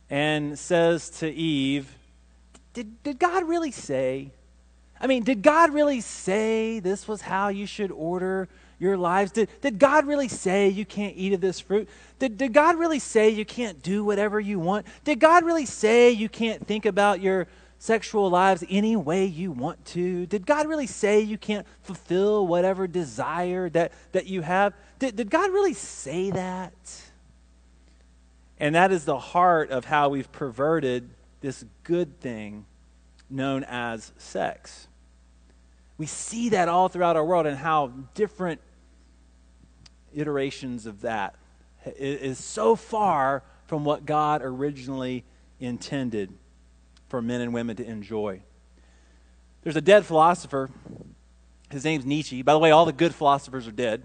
and 0.09 0.59
says 0.59 1.09
to 1.11 1.29
Eve, 1.29 1.95
did, 2.73 3.03
did 3.03 3.19
God 3.19 3.47
really 3.47 3.71
say? 3.71 4.31
I 4.99 5.07
mean, 5.07 5.23
did 5.23 5.41
God 5.41 5.73
really 5.73 6.01
say 6.01 6.79
this 6.79 7.07
was 7.07 7.21
how 7.21 7.49
you 7.49 7.65
should 7.65 7.91
order 7.91 8.47
your 8.79 8.97
lives? 8.97 9.31
Did, 9.31 9.49
did 9.61 9.79
God 9.79 10.05
really 10.05 10.27
say 10.27 10.69
you 10.69 10.85
can't 10.85 11.15
eat 11.17 11.33
of 11.33 11.41
this 11.41 11.59
fruit? 11.59 11.89
Did, 12.19 12.37
did 12.37 12.53
God 12.53 12.77
really 12.77 12.99
say 12.99 13.29
you 13.29 13.45
can't 13.45 13.81
do 13.83 14.03
whatever 14.03 14.39
you 14.39 14.59
want? 14.59 14.85
Did 15.03 15.19
God 15.19 15.43
really 15.43 15.65
say 15.65 16.11
you 16.11 16.29
can't 16.29 16.65
think 16.65 16.85
about 16.85 17.21
your 17.21 17.47
sexual 17.79 18.29
lives 18.29 18.63
any 18.69 18.95
way 18.95 19.25
you 19.25 19.51
want 19.51 19.83
to? 19.85 20.25
Did 20.25 20.45
God 20.45 20.67
really 20.67 20.87
say 20.87 21.19
you 21.19 21.37
can't 21.37 21.67
fulfill 21.81 22.47
whatever 22.47 22.87
desire 22.87 23.69
that, 23.71 23.91
that 24.13 24.25
you 24.25 24.41
have? 24.41 24.73
Did, 24.99 25.17
did 25.17 25.29
God 25.29 25.51
really 25.51 25.73
say 25.73 26.31
that? 26.31 26.73
And 28.57 28.75
that 28.75 28.93
is 28.93 29.03
the 29.03 29.19
heart 29.19 29.69
of 29.69 29.83
how 29.83 30.09
we've 30.09 30.31
perverted 30.31 31.09
this 31.43 31.65
good 31.83 32.21
thing 32.21 32.65
known 33.29 33.65
as 33.65 34.13
sex. 34.17 34.87
We 35.97 36.05
see 36.05 36.49
that 36.49 36.69
all 36.69 36.87
throughout 36.87 37.17
our 37.17 37.25
world 37.25 37.45
and 37.45 37.57
how 37.57 37.87
different 38.13 38.61
iterations 40.15 40.85
of 40.85 41.01
that 41.01 41.35
is 41.97 42.39
so 42.39 42.77
far 42.77 43.43
from 43.67 43.83
what 43.83 44.05
God 44.05 44.41
originally 44.41 45.25
intended 45.59 46.31
for 47.09 47.21
men 47.21 47.41
and 47.41 47.53
women 47.53 47.75
to 47.75 47.85
enjoy. 47.85 48.41
There's 49.63 49.75
a 49.75 49.81
dead 49.81 50.05
philosopher. 50.05 50.69
His 51.69 51.83
name's 51.83 52.05
Nietzsche. 52.05 52.41
By 52.41 52.53
the 52.53 52.59
way, 52.59 52.71
all 52.71 52.85
the 52.85 52.93
good 52.93 53.13
philosophers 53.13 53.67
are 53.67 53.71
dead. 53.71 54.03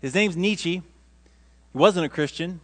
His 0.00 0.14
name's 0.14 0.38
Nietzsche. 0.38 0.76
He 1.72 1.78
wasn't 1.78 2.06
a 2.06 2.08
Christian, 2.08 2.60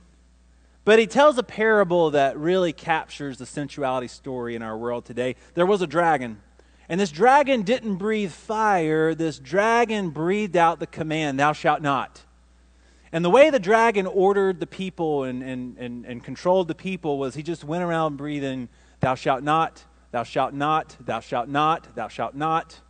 but 0.85 0.99
he 0.99 1.07
tells 1.07 1.39
a 1.39 1.43
parable 1.43 2.11
that 2.11 2.37
really 2.37 2.73
captures 2.73 3.39
the 3.39 3.47
sensuality 3.47 4.09
story 4.09 4.57
in 4.57 4.63
our 4.63 4.77
world 4.77 5.05
today. 5.05 5.37
There 5.55 5.67
was 5.67 5.83
a 5.83 5.87
dragon, 5.87 6.41
and 6.89 7.01
this 7.01 7.11
dragon 7.11 7.63
didn't 7.63 7.97
breathe 7.97 8.33
fire, 8.33 9.15
this 9.15 9.39
dragon 9.39 10.11
breathed 10.11 10.57
out 10.57 10.81
the 10.81 10.87
command, 10.87 11.39
Thou 11.39 11.53
shalt 11.53 11.83
not. 11.83 12.23
And 13.13 13.25
the 13.25 13.31
way 13.31 13.51
the 13.51 13.61
dragon 13.61 14.07
ordered 14.07 14.59
the 14.59 14.67
people 14.67 15.25
and, 15.25 15.43
and, 15.43 15.77
and, 15.77 16.07
and 16.07 16.25
controlled 16.25 16.67
the 16.67 16.75
people 16.75 17.19
was 17.19 17.35
he 17.35 17.43
just 17.43 17.63
went 17.63 17.85
around 17.85 18.17
breathing, 18.17 18.69
Thou 19.01 19.15
shalt 19.15 19.43
not, 19.43 19.85
thou 20.11 20.23
shalt 20.23 20.55
not, 20.55 20.97
thou 21.01 21.21
shalt 21.21 21.49
not, 21.49 21.95
thou 21.95 22.09
shalt 22.09 22.35
not. 22.35 22.81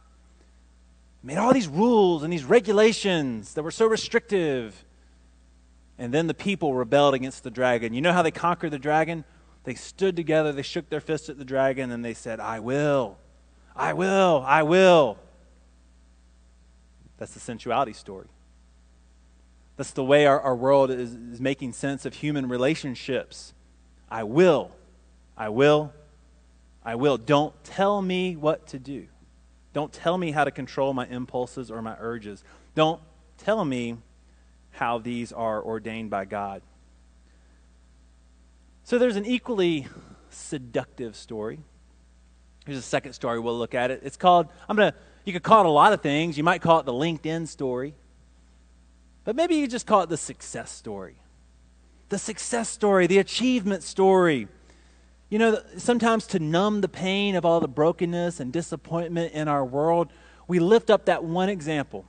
Made 1.22 1.38
all 1.38 1.52
these 1.52 1.68
rules 1.68 2.22
and 2.22 2.32
these 2.32 2.44
regulations 2.44 3.54
that 3.54 3.62
were 3.62 3.70
so 3.70 3.87
restrictive. 3.87 4.84
And 6.02 6.12
then 6.12 6.26
the 6.26 6.35
people 6.35 6.75
rebelled 6.75 7.14
against 7.14 7.44
the 7.44 7.50
dragon. 7.50 7.94
You 7.94 8.00
know 8.00 8.12
how 8.12 8.23
they 8.23 8.32
conquered 8.32 8.73
the 8.73 8.78
dragon? 8.80 9.23
They 9.62 9.76
stood 9.76 10.16
together, 10.16 10.50
they 10.50 10.62
shook 10.62 10.88
their 10.88 11.00
fists 11.00 11.28
at 11.28 11.38
the 11.38 11.44
dragon, 11.44 11.92
and 11.92 12.04
they 12.04 12.12
said, 12.12 12.40
I 12.40 12.59
will, 12.59 13.18
I 13.76 13.92
will, 13.92 14.42
I 14.44 14.64
will. 14.64 15.16
That's 17.18 17.35
the 17.35 17.38
sensuality 17.38 17.92
story. 17.92 18.26
That's 19.76 19.92
the 19.92 20.02
way 20.02 20.26
our, 20.26 20.40
our 20.40 20.56
world 20.56 20.90
is, 20.90 21.14
is 21.14 21.40
making 21.40 21.73
sense 21.73 22.04
of 22.04 22.14
human 22.14 22.49
relationships. 22.49 23.54
I 24.11 24.25
will, 24.25 24.73
I 25.37 25.50
will, 25.50 25.92
I 26.85 26.97
will. 26.97 27.16
Don't 27.16 27.54
tell 27.62 28.02
me 28.02 28.35
what 28.35 28.66
to 28.66 28.80
do. 28.80 29.06
Don't 29.73 29.92
tell 29.92 30.18
me 30.18 30.32
how 30.32 30.42
to 30.42 30.50
control 30.50 30.94
my 30.94 31.06
impulses 31.06 31.71
or 31.71 31.80
my 31.80 31.94
urges. 32.00 32.42
Don't 32.75 33.00
tell 33.38 33.64
me 33.64 33.99
how 34.73 34.99
these 34.99 35.33
are 35.33 35.62
ordained 35.62 36.11
by 36.11 36.25
God. 36.25 36.62
So 38.85 38.99
there's 38.99 39.17
an 39.17 39.26
equally 39.26 39.87
seductive 40.31 41.14
story. 41.14 41.61
Here's 42.67 42.79
a 42.79 42.83
second 42.83 43.12
story 43.12 43.38
we'll 43.38 43.59
look 43.59 43.75
at 43.75 43.91
it. 43.91 44.00
It's 44.05 44.17
called, 44.17 44.49
I'm 44.69 44.76
going 44.76 44.93
to 44.93 44.99
You 45.25 45.33
could 45.33 45.43
call 45.43 45.64
it 45.64 45.67
a 45.67 45.71
lot 45.71 45.93
of 45.93 46.00
things. 46.00 46.37
You 46.37 46.45
might 46.45 46.62
call 46.62 46.81
it 46.81 46.87
the 46.87 46.93
LinkedIn 46.93 47.47
story. 47.49 47.95
But 49.25 49.37
maybe 49.37 49.55
you 49.55 49.69
just 49.69 49.87
call 49.87 50.02
it 50.02 50.09
the 50.09 50.17
success 50.17 50.71
story. 50.71 51.17
The 52.09 52.19
success 52.19 52.69
story, 52.69 53.07
the 53.07 53.19
achievement 53.19 53.83
story. 53.83 54.49
You 55.29 55.38
know, 55.38 55.62
sometimes 55.76 56.26
to 56.29 56.38
numb 56.38 56.81
the 56.81 56.88
pain 56.88 57.37
of 57.37 57.45
all 57.45 57.61
the 57.61 57.69
brokenness 57.69 58.41
and 58.41 58.52
disappointment 58.52 59.33
in 59.33 59.49
our 59.49 59.64
world, 59.64 60.12
we 60.49 60.59
lift 60.59 60.91
up 60.91 61.07
that 61.07 61.25
one 61.25 61.49
example. 61.49 62.05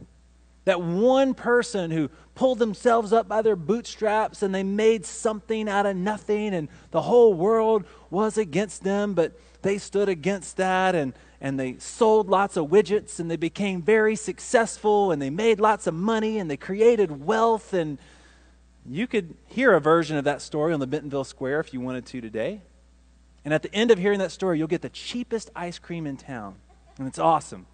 That 0.66 0.82
one 0.82 1.34
person 1.34 1.92
who 1.92 2.10
pulled 2.36 2.60
themselves 2.60 3.12
up 3.12 3.28
by 3.28 3.42
their 3.42 3.56
bootstraps 3.56 4.42
and 4.42 4.56
they 4.56 4.64
made 4.64 5.06
something 5.06 5.68
out 5.68 5.86
of 5.86 5.96
nothing, 5.96 6.54
and 6.54 6.70
the 6.92 7.02
whole 7.02 7.34
world 7.34 7.86
was 8.10 8.38
against 8.38 8.84
them, 8.84 9.14
but 9.14 9.38
they 9.62 9.78
stood 9.78 10.10
against 10.10 10.58
that 10.58 10.94
and, 10.94 11.14
and 11.42 11.60
they 11.60 11.78
sold 11.80 12.30
lots 12.30 12.56
of 12.56 12.68
widgets 12.68 13.20
and 13.20 13.32
they 13.32 13.36
became 13.36 13.82
very 13.82 14.16
successful 14.16 15.12
and 15.12 15.22
they 15.22 15.30
made 15.30 15.60
lots 15.60 15.88
of 15.88 15.94
money 15.94 16.38
and 16.38 16.50
they 16.50 16.58
created 16.58 17.26
wealth. 17.26 17.74
And 17.74 17.98
you 18.88 19.08
could 19.08 19.36
hear 19.48 19.74
a 19.74 19.82
version 19.82 20.18
of 20.18 20.26
that 20.26 20.42
story 20.42 20.74
on 20.74 20.80
the 20.80 20.88
Bentonville 20.88 21.24
Square 21.24 21.62
if 21.62 21.74
you 21.74 21.82
wanted 21.82 22.06
to 22.08 22.22
today. 22.22 22.62
And 23.46 23.54
at 23.54 23.62
the 23.62 23.74
end 23.74 23.92
of 23.92 23.98
hearing 23.98 24.20
that 24.20 24.32
story, 24.32 24.58
you'll 24.58 24.68
get 24.68 24.82
the 24.82 24.90
cheapest 24.90 25.50
ice 25.56 25.80
cream 25.80 26.06
in 26.06 26.18
town. 26.18 26.56
And 26.98 27.08
it's 27.08 27.20
awesome. 27.20 27.66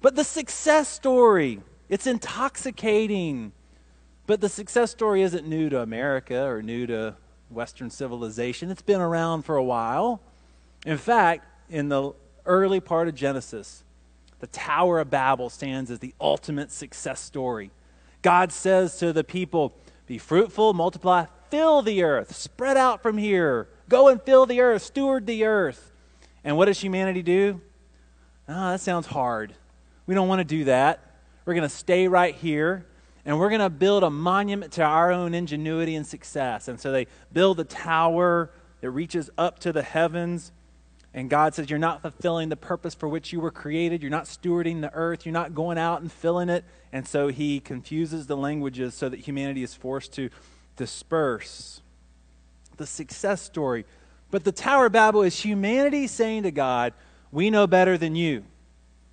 But 0.00 0.16
the 0.16 0.24
success 0.24 0.88
story, 0.88 1.60
it's 1.90 2.06
intoxicating. 2.06 3.52
But 4.26 4.40
the 4.40 4.48
success 4.48 4.92
story 4.92 5.22
isn't 5.22 5.46
new 5.46 5.68
to 5.68 5.80
America 5.80 6.46
or 6.46 6.62
new 6.62 6.86
to 6.86 7.16
Western 7.50 7.90
civilization. 7.90 8.70
It's 8.70 8.80
been 8.80 9.00
around 9.00 9.42
for 9.42 9.56
a 9.56 9.64
while. 9.64 10.22
In 10.86 10.96
fact, 10.96 11.44
in 11.68 11.88
the 11.88 12.12
early 12.46 12.78
part 12.78 13.08
of 13.08 13.16
Genesis, 13.16 13.82
the 14.38 14.46
Tower 14.46 15.00
of 15.00 15.10
Babel 15.10 15.50
stands 15.50 15.90
as 15.90 15.98
the 15.98 16.14
ultimate 16.20 16.70
success 16.70 17.20
story. 17.20 17.72
God 18.22 18.52
says 18.52 18.96
to 18.98 19.12
the 19.12 19.24
people, 19.24 19.74
Be 20.06 20.16
fruitful, 20.16 20.72
multiply, 20.72 21.26
fill 21.50 21.82
the 21.82 22.04
earth, 22.04 22.36
spread 22.36 22.76
out 22.76 23.02
from 23.02 23.18
here, 23.18 23.68
go 23.88 24.06
and 24.08 24.22
fill 24.22 24.46
the 24.46 24.60
earth, 24.60 24.82
steward 24.82 25.26
the 25.26 25.44
earth. 25.44 25.90
And 26.44 26.56
what 26.56 26.66
does 26.66 26.80
humanity 26.80 27.22
do? 27.22 27.60
Ah, 28.48 28.68
oh, 28.68 28.72
that 28.72 28.80
sounds 28.80 29.08
hard. 29.08 29.54
We 30.06 30.14
don't 30.14 30.28
want 30.28 30.38
to 30.38 30.44
do 30.44 30.64
that. 30.64 31.09
We're 31.44 31.54
going 31.54 31.68
to 31.68 31.74
stay 31.74 32.08
right 32.08 32.34
here 32.34 32.86
and 33.24 33.38
we're 33.38 33.48
going 33.48 33.60
to 33.60 33.70
build 33.70 34.02
a 34.02 34.10
monument 34.10 34.72
to 34.72 34.82
our 34.82 35.12
own 35.12 35.34
ingenuity 35.34 35.94
and 35.94 36.06
success. 36.06 36.68
And 36.68 36.80
so 36.80 36.90
they 36.90 37.06
build 37.32 37.60
a 37.60 37.64
tower 37.64 38.50
that 38.80 38.90
reaches 38.90 39.28
up 39.36 39.58
to 39.60 39.72
the 39.72 39.82
heavens. 39.82 40.52
And 41.12 41.28
God 41.28 41.54
says, 41.54 41.68
You're 41.68 41.78
not 41.78 42.02
fulfilling 42.02 42.48
the 42.48 42.56
purpose 42.56 42.94
for 42.94 43.08
which 43.08 43.32
you 43.32 43.40
were 43.40 43.50
created. 43.50 44.02
You're 44.02 44.10
not 44.10 44.24
stewarding 44.24 44.80
the 44.80 44.92
earth. 44.94 45.26
You're 45.26 45.32
not 45.32 45.54
going 45.54 45.76
out 45.76 46.00
and 46.00 46.10
filling 46.10 46.48
it. 46.48 46.64
And 46.92 47.06
so 47.06 47.28
he 47.28 47.60
confuses 47.60 48.26
the 48.26 48.36
languages 48.36 48.94
so 48.94 49.08
that 49.08 49.20
humanity 49.20 49.62
is 49.62 49.74
forced 49.74 50.12
to 50.14 50.30
disperse. 50.76 51.82
The 52.78 52.86
success 52.86 53.42
story. 53.42 53.84
But 54.30 54.44
the 54.44 54.52
Tower 54.52 54.86
of 54.86 54.92
Babel 54.92 55.22
is 55.22 55.38
humanity 55.40 56.06
saying 56.06 56.44
to 56.44 56.50
God, 56.50 56.94
We 57.30 57.50
know 57.50 57.66
better 57.66 57.98
than 57.98 58.14
you, 58.14 58.44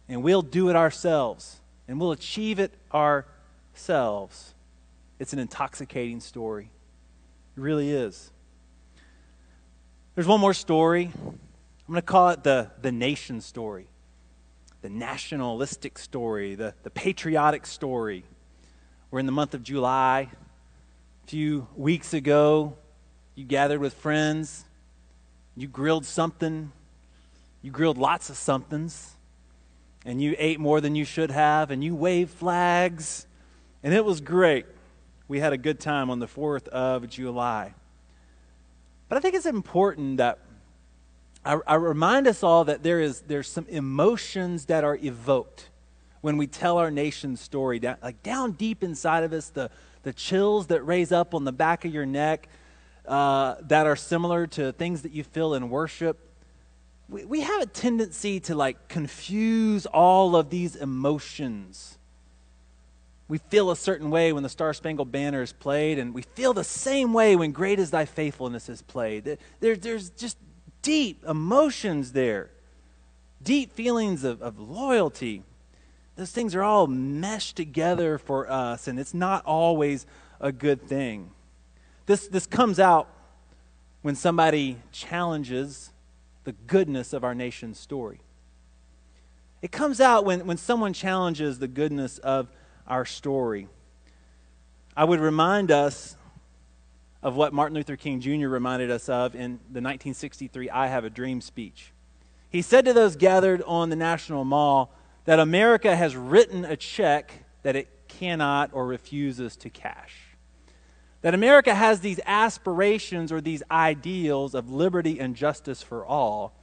and 0.08 0.24
we'll 0.24 0.44
do 0.44 0.70
it 0.70 0.76
ourselves, 0.76 1.60
and 1.88 2.00
we'll 2.00 2.12
achieve 2.12 2.60
it 2.60 2.74
ourselves. 2.94 4.54
It's 5.20 5.34
an 5.34 5.40
intoxicating 5.40 6.20
story. 6.20 6.70
It 7.56 7.62
really 7.62 7.90
is. 7.90 8.32
There's 10.16 10.28
one 10.28 10.40
more 10.40 10.54
story 10.54 11.12
I'm 11.88 11.94
going 11.94 12.02
to 12.02 12.06
call 12.06 12.30
it 12.32 12.44
the, 12.44 12.70
the 12.82 12.92
nation 12.92 13.40
story, 13.40 13.88
the 14.82 14.90
nationalistic 14.90 15.98
story, 15.98 16.56
the, 16.56 16.74
the 16.84 16.90
patriotic 16.90 17.66
story. 17.66 18.26
We're 19.10 19.20
in 19.20 19.26
the 19.26 19.32
month 19.32 19.54
of 19.54 19.64
July. 19.64 20.30
A 21.24 21.28
few 21.28 21.66
weeks 21.78 22.14
ago, 22.14 22.76
you 23.36 23.46
gathered 23.46 23.80
with 23.80 23.94
friends, 23.94 24.66
you 25.56 25.70
grilled 25.70 26.06
something, 26.06 26.74
you 27.62 27.72
grilled 27.72 27.98
lots 27.98 28.30
of 28.30 28.36
somethings, 28.36 29.16
and 30.06 30.22
you 30.22 30.36
ate 30.38 30.60
more 30.60 30.82
than 30.82 30.96
you 30.96 31.06
should 31.06 31.32
have, 31.32 31.72
and 31.72 31.84
you 31.84 31.96
waved 31.96 32.32
flags, 32.32 33.28
and 33.84 33.94
it 33.94 34.06
was 34.06 34.22
great. 34.22 34.66
We 35.28 35.40
had 35.40 35.54
a 35.54 35.58
good 35.58 35.80
time 35.80 36.10
on 36.10 36.20
the 36.20 36.28
4th 36.28 36.68
of 36.70 37.10
July. 37.10 37.74
But 39.10 39.18
I 39.18 39.22
think 39.22 39.36
it's 39.36 39.46
important 39.46 40.18
that 40.18 40.40
I, 41.46 41.60
I 41.66 41.76
remind 41.76 42.28
us 42.28 42.44
all 42.44 42.66
that 42.66 42.84
there 42.84 43.00
is 43.00 43.22
there's 43.22 43.50
some 43.50 43.66
emotions 43.70 44.66
that 44.66 44.84
are 44.84 44.96
evoked 44.96 45.70
when 46.22 46.36
we 46.36 46.48
tell 46.48 46.78
our 46.78 46.92
nation's 46.92 47.40
story. 47.40 47.80
Down, 47.80 47.98
like 48.04 48.22
down 48.24 48.52
deep 48.52 48.84
inside 48.84 49.24
of 49.24 49.32
us, 49.32 49.50
the, 49.50 49.70
the 50.04 50.12
chills 50.12 50.68
that 50.68 50.82
raise 50.82 51.12
up 51.12 51.34
on 51.34 51.46
the 51.46 51.54
back 51.54 51.86
of 51.86 51.94
your 51.94 52.06
neck 52.06 52.50
uh, 53.08 53.56
that 53.62 53.88
are 53.88 53.96
similar 53.96 54.48
to 54.48 54.74
things 54.74 55.04
that 55.04 55.14
you 55.14 55.24
feel 55.24 55.54
in 55.54 55.70
worship. 55.70 56.27
We, 57.10 57.26
we 57.26 57.42
have 57.42 57.62
a 57.62 57.66
tendency 57.66 58.40
to 58.42 58.56
like 58.56 58.88
confuse 58.88 59.86
all 59.86 60.36
of 60.36 60.50
these 60.50 60.76
emotions. 60.76 61.98
We 63.30 63.40
feel 63.40 63.72
a 63.72 63.76
certain 63.76 64.10
way 64.10 64.32
when 64.32 64.44
the 64.44 64.50
Star 64.50 64.74
Spangled 64.74 65.12
Banner 65.12 65.42
is 65.42 65.52
played, 65.52 66.00
and 66.00 66.14
we 66.14 66.22
feel 66.22 66.54
the 66.54 66.64
same 66.64 67.14
way 67.14 67.36
when 67.36 67.52
Great 67.52 67.78
is 67.78 67.92
Thy 67.92 68.06
Faithfulness 68.06 68.70
is 68.70 68.82
played. 68.82 69.38
There, 69.60 69.76
there's 69.76 70.10
just 70.12 70.38
deep 70.82 71.26
emotions 71.26 72.14
there, 72.14 72.50
deep 73.44 73.74
feelings 73.74 74.24
of, 74.24 74.42
of 74.42 74.60
loyalty. 74.60 75.44
Those 76.16 76.32
things 76.32 76.56
are 76.56 76.64
all 76.64 76.88
meshed 76.88 77.58
together 77.58 78.18
for 78.18 78.50
us, 78.50 78.88
and 78.88 78.98
it's 78.98 79.14
not 79.14 79.46
always 79.46 80.06
a 80.40 80.54
good 80.54 80.82
thing. 80.88 81.32
This, 82.06 82.30
this 82.30 82.48
comes 82.48 82.80
out 82.80 83.10
when 84.04 84.16
somebody 84.16 84.78
challenges 84.94 85.92
the 86.48 86.54
goodness 86.54 87.12
of 87.12 87.26
our 87.26 87.36
nation's 87.36 87.78
story. 87.78 88.22
It 89.62 89.70
comes 89.70 90.00
out 90.00 90.24
when, 90.24 90.48
when 90.48 90.56
someone 90.56 90.94
challenges 90.94 91.60
the 91.60 91.68
goodness 91.68 92.20
of 92.20 92.50
our 92.88 93.04
story. 93.04 93.68
I 94.96 95.04
would 95.04 95.20
remind 95.20 95.72
us 95.72 96.16
of 97.22 97.36
what 97.36 97.52
Martin 97.52 97.76
Luther 97.76 97.98
King 97.98 98.22
Jr. 98.22 98.48
reminded 98.48 98.90
us 98.90 99.10
of 99.10 99.36
in 99.36 99.60
the 99.72 99.82
1963 99.82 100.70
I 100.70 100.88
Have 100.88 101.04
a 101.04 101.10
Dream 101.10 101.42
speech. 101.42 101.92
He 102.50 102.62
said 102.62 102.86
to 102.86 102.94
those 102.94 103.18
gathered 103.18 103.62
on 103.64 103.90
the 103.90 103.98
National 103.98 104.46
Mall 104.46 104.94
that 105.26 105.42
America 105.42 105.98
has 105.98 106.16
written 106.16 106.64
a 106.64 106.78
check 106.78 107.44
that 107.64 107.76
it 107.76 107.90
cannot 108.08 108.70
or 108.72 108.88
refuses 108.88 109.58
to 109.58 109.70
cash. 109.70 110.27
That 111.22 111.34
America 111.34 111.74
has 111.74 112.00
these 112.00 112.20
aspirations 112.26 113.32
or 113.32 113.42
these 113.42 113.64
ideals 113.72 114.54
of 114.54 114.72
liberty 114.72 115.20
and 115.20 115.36
justice 115.36 115.82
for 115.82 116.06
all, 116.06 116.54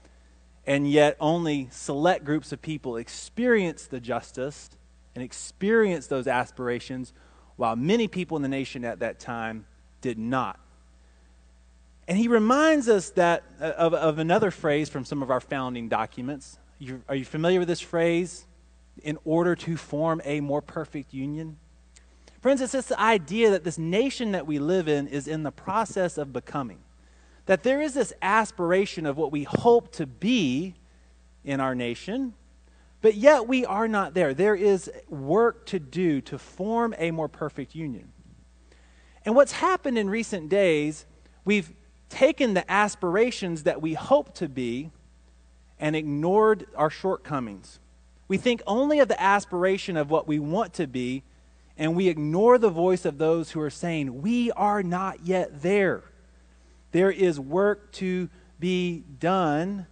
and 0.67 0.91
yet 0.91 1.17
only 1.21 1.69
select 1.71 2.25
groups 2.25 2.53
of 2.53 2.63
people 2.63 2.97
experience 2.97 3.87
the 3.87 4.01
justice 4.01 4.71
and 5.15 5.23
experience 5.23 6.07
those 6.07 6.27
aspirations, 6.27 7.13
while 7.57 7.77
many 7.77 8.09
people 8.09 8.37
in 8.37 8.43
the 8.43 8.49
nation 8.49 8.85
at 8.85 9.01
that 9.01 9.21
time 9.21 9.67
did 10.01 10.19
not. 10.19 10.59
And 12.07 12.19
he 12.19 12.29
reminds 12.29 12.89
us 12.89 13.11
that 13.11 13.45
uh, 13.61 13.73
of, 13.77 13.95
of 13.95 14.19
another 14.19 14.51
phrase 14.51 14.89
from 14.89 15.05
some 15.05 15.23
of 15.23 15.31
our 15.31 15.41
founding 15.41 15.89
documents. 15.89 16.59
You, 16.79 17.03
are 17.09 17.15
you 17.15 17.25
familiar 17.25 17.61
with 17.61 17.69
this 17.69 17.81
phrase? 17.81 18.45
In 19.03 19.19
order 19.25 19.57
to 19.57 19.77
form 19.77 20.21
a 20.25 20.41
more 20.41 20.63
perfect 20.63 21.15
union. 21.15 21.57
Friends, 22.45 22.61
it's 22.61 22.73
this 22.73 22.93
idea 22.93 23.53
that 23.53 23.65
this 23.65 23.79
nation 23.79 24.33
that 24.33 24.47
we 24.47 24.59
live 24.59 24.87
in 24.87 25.07
is 25.09 25.27
in 25.27 25.45
the 25.45 25.51
process 25.51 26.19
of 26.19 26.31
becoming. 26.31 26.81
That 27.47 27.63
there 27.63 27.81
is 27.81 27.95
this 27.95 28.13
aspiration 28.21 29.07
of 29.07 29.17
what 29.17 29.33
we 29.33 29.45
hope 29.45 29.93
to 29.93 30.07
be 30.07 30.75
in 31.43 31.59
our 31.59 31.75
nation, 31.75 32.35
but 33.01 33.15
yet 33.15 33.49
we 33.49 33.65
are 33.65 33.89
not 33.89 34.13
there. 34.13 34.35
There 34.35 34.55
is 34.55 34.91
work 35.09 35.65
to 35.69 35.79
do 35.79 36.21
to 36.21 36.37
form 36.39 36.95
a 36.99 37.13
more 37.13 37.29
perfect 37.29 37.75
union. 37.75 38.13
And 39.25 39.35
what's 39.35 39.53
happened 39.53 39.97
in 39.97 40.11
recent 40.11 40.51
days, 40.51 41.07
we've 41.47 41.73
taken 42.11 42.53
the 42.53 42.71
aspirations 42.71 43.63
that 43.63 43.81
we 43.81 43.95
hope 43.95 44.35
to 44.35 44.51
be 44.51 44.91
and 45.81 45.97
ignored 45.97 46.67
our 46.77 46.91
shortcomings. 46.91 47.81
We 48.29 48.37
think 48.37 48.61
only 48.67 48.99
of 48.99 49.09
the 49.09 49.19
aspiration 49.19 49.97
of 49.97 50.11
what 50.11 50.29
we 50.29 50.39
want 50.39 50.75
to 50.75 50.87
be, 50.87 51.23
and 51.77 51.97
we 51.97 52.09
ignore 52.09 52.59
the 52.59 52.71
voice 52.71 53.05
of 53.05 53.19
those 53.19 53.51
who 53.51 53.61
are 53.61 53.71
saying, 53.71 54.23
We 54.23 54.51
are 54.53 54.83
not 54.83 55.27
yet 55.27 55.63
there. 55.63 56.05
There 56.93 57.11
is 57.11 57.41
work 57.41 57.93
to 57.93 58.29
be 58.61 59.05
done. 59.19 59.87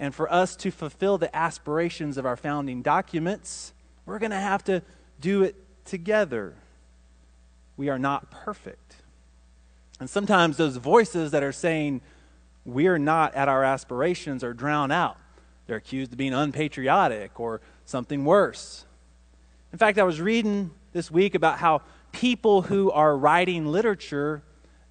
And 0.00 0.14
for 0.14 0.32
us 0.32 0.54
to 0.56 0.70
fulfill 0.70 1.18
the 1.18 1.34
aspirations 1.34 2.18
of 2.18 2.24
our 2.24 2.36
founding 2.36 2.82
documents, 2.82 3.72
we're 4.06 4.20
going 4.20 4.30
to 4.30 4.36
have 4.36 4.62
to 4.64 4.82
do 5.20 5.42
it 5.42 5.56
together 5.84 6.54
we 7.78 7.88
are 7.88 7.98
not 7.98 8.30
perfect. 8.30 8.96
And 10.00 10.10
sometimes 10.10 10.58
those 10.58 10.76
voices 10.76 11.30
that 11.30 11.42
are 11.42 11.52
saying 11.52 12.02
we 12.66 12.88
are 12.88 12.98
not 12.98 13.34
at 13.34 13.48
our 13.48 13.64
aspirations 13.64 14.44
are 14.44 14.52
drowned 14.52 14.92
out. 14.92 15.16
They're 15.66 15.76
accused 15.76 16.12
of 16.12 16.18
being 16.18 16.34
unpatriotic, 16.34 17.38
or 17.40 17.60
something 17.84 18.24
worse. 18.24 18.84
In 19.72 19.78
fact, 19.78 19.98
I 19.98 20.02
was 20.02 20.20
reading 20.20 20.72
this 20.92 21.10
week 21.10 21.34
about 21.34 21.58
how 21.58 21.82
people 22.12 22.62
who 22.62 22.90
are 22.90 23.16
writing 23.16 23.66
literature 23.66 24.42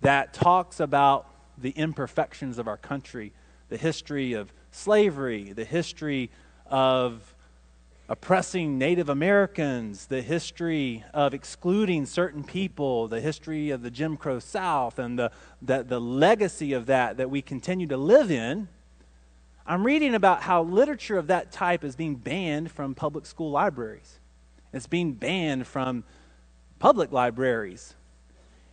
that 0.01 0.33
talks 0.33 0.79
about 0.79 1.27
the 1.57 1.71
imperfections 1.71 2.57
of 2.57 2.67
our 2.67 2.77
country, 2.77 3.33
the 3.69 3.77
history 3.77 4.33
of 4.33 4.53
slavery, 4.71 5.53
the 5.53 5.65
history 5.65 6.29
of 6.67 7.33
oppressing 8.09 8.77
Native 8.77 9.09
Americans, 9.09 10.05
the 10.05 10.21
history 10.21 11.03
of 11.13 11.33
excluding 11.33 12.05
certain 12.05 12.43
people, 12.43 13.07
the 13.07 13.19
history 13.19 13.71
of 13.71 13.81
the 13.81 13.91
Jim 13.91 14.15
Crow 14.15 14.39
South, 14.39 14.97
and 14.97 15.19
the, 15.19 15.31
the, 15.61 15.83
the 15.83 15.99
legacy 15.99 16.73
of 16.73 16.85
that 16.85 17.17
that 17.17 17.29
we 17.29 17.41
continue 17.41 17.87
to 17.87 17.97
live 17.97 18.31
in. 18.31 18.69
I'm 19.65 19.85
reading 19.85 20.15
about 20.15 20.43
how 20.43 20.63
literature 20.63 21.17
of 21.17 21.27
that 21.27 21.51
type 21.51 21.83
is 21.83 21.97
being 21.97 22.15
banned 22.15 22.71
from 22.71 22.95
public 22.95 23.25
school 23.25 23.51
libraries. 23.51 24.19
It's 24.73 24.87
being 24.87 25.13
banned 25.13 25.67
from 25.67 26.03
public 26.79 27.11
libraries. 27.11 27.95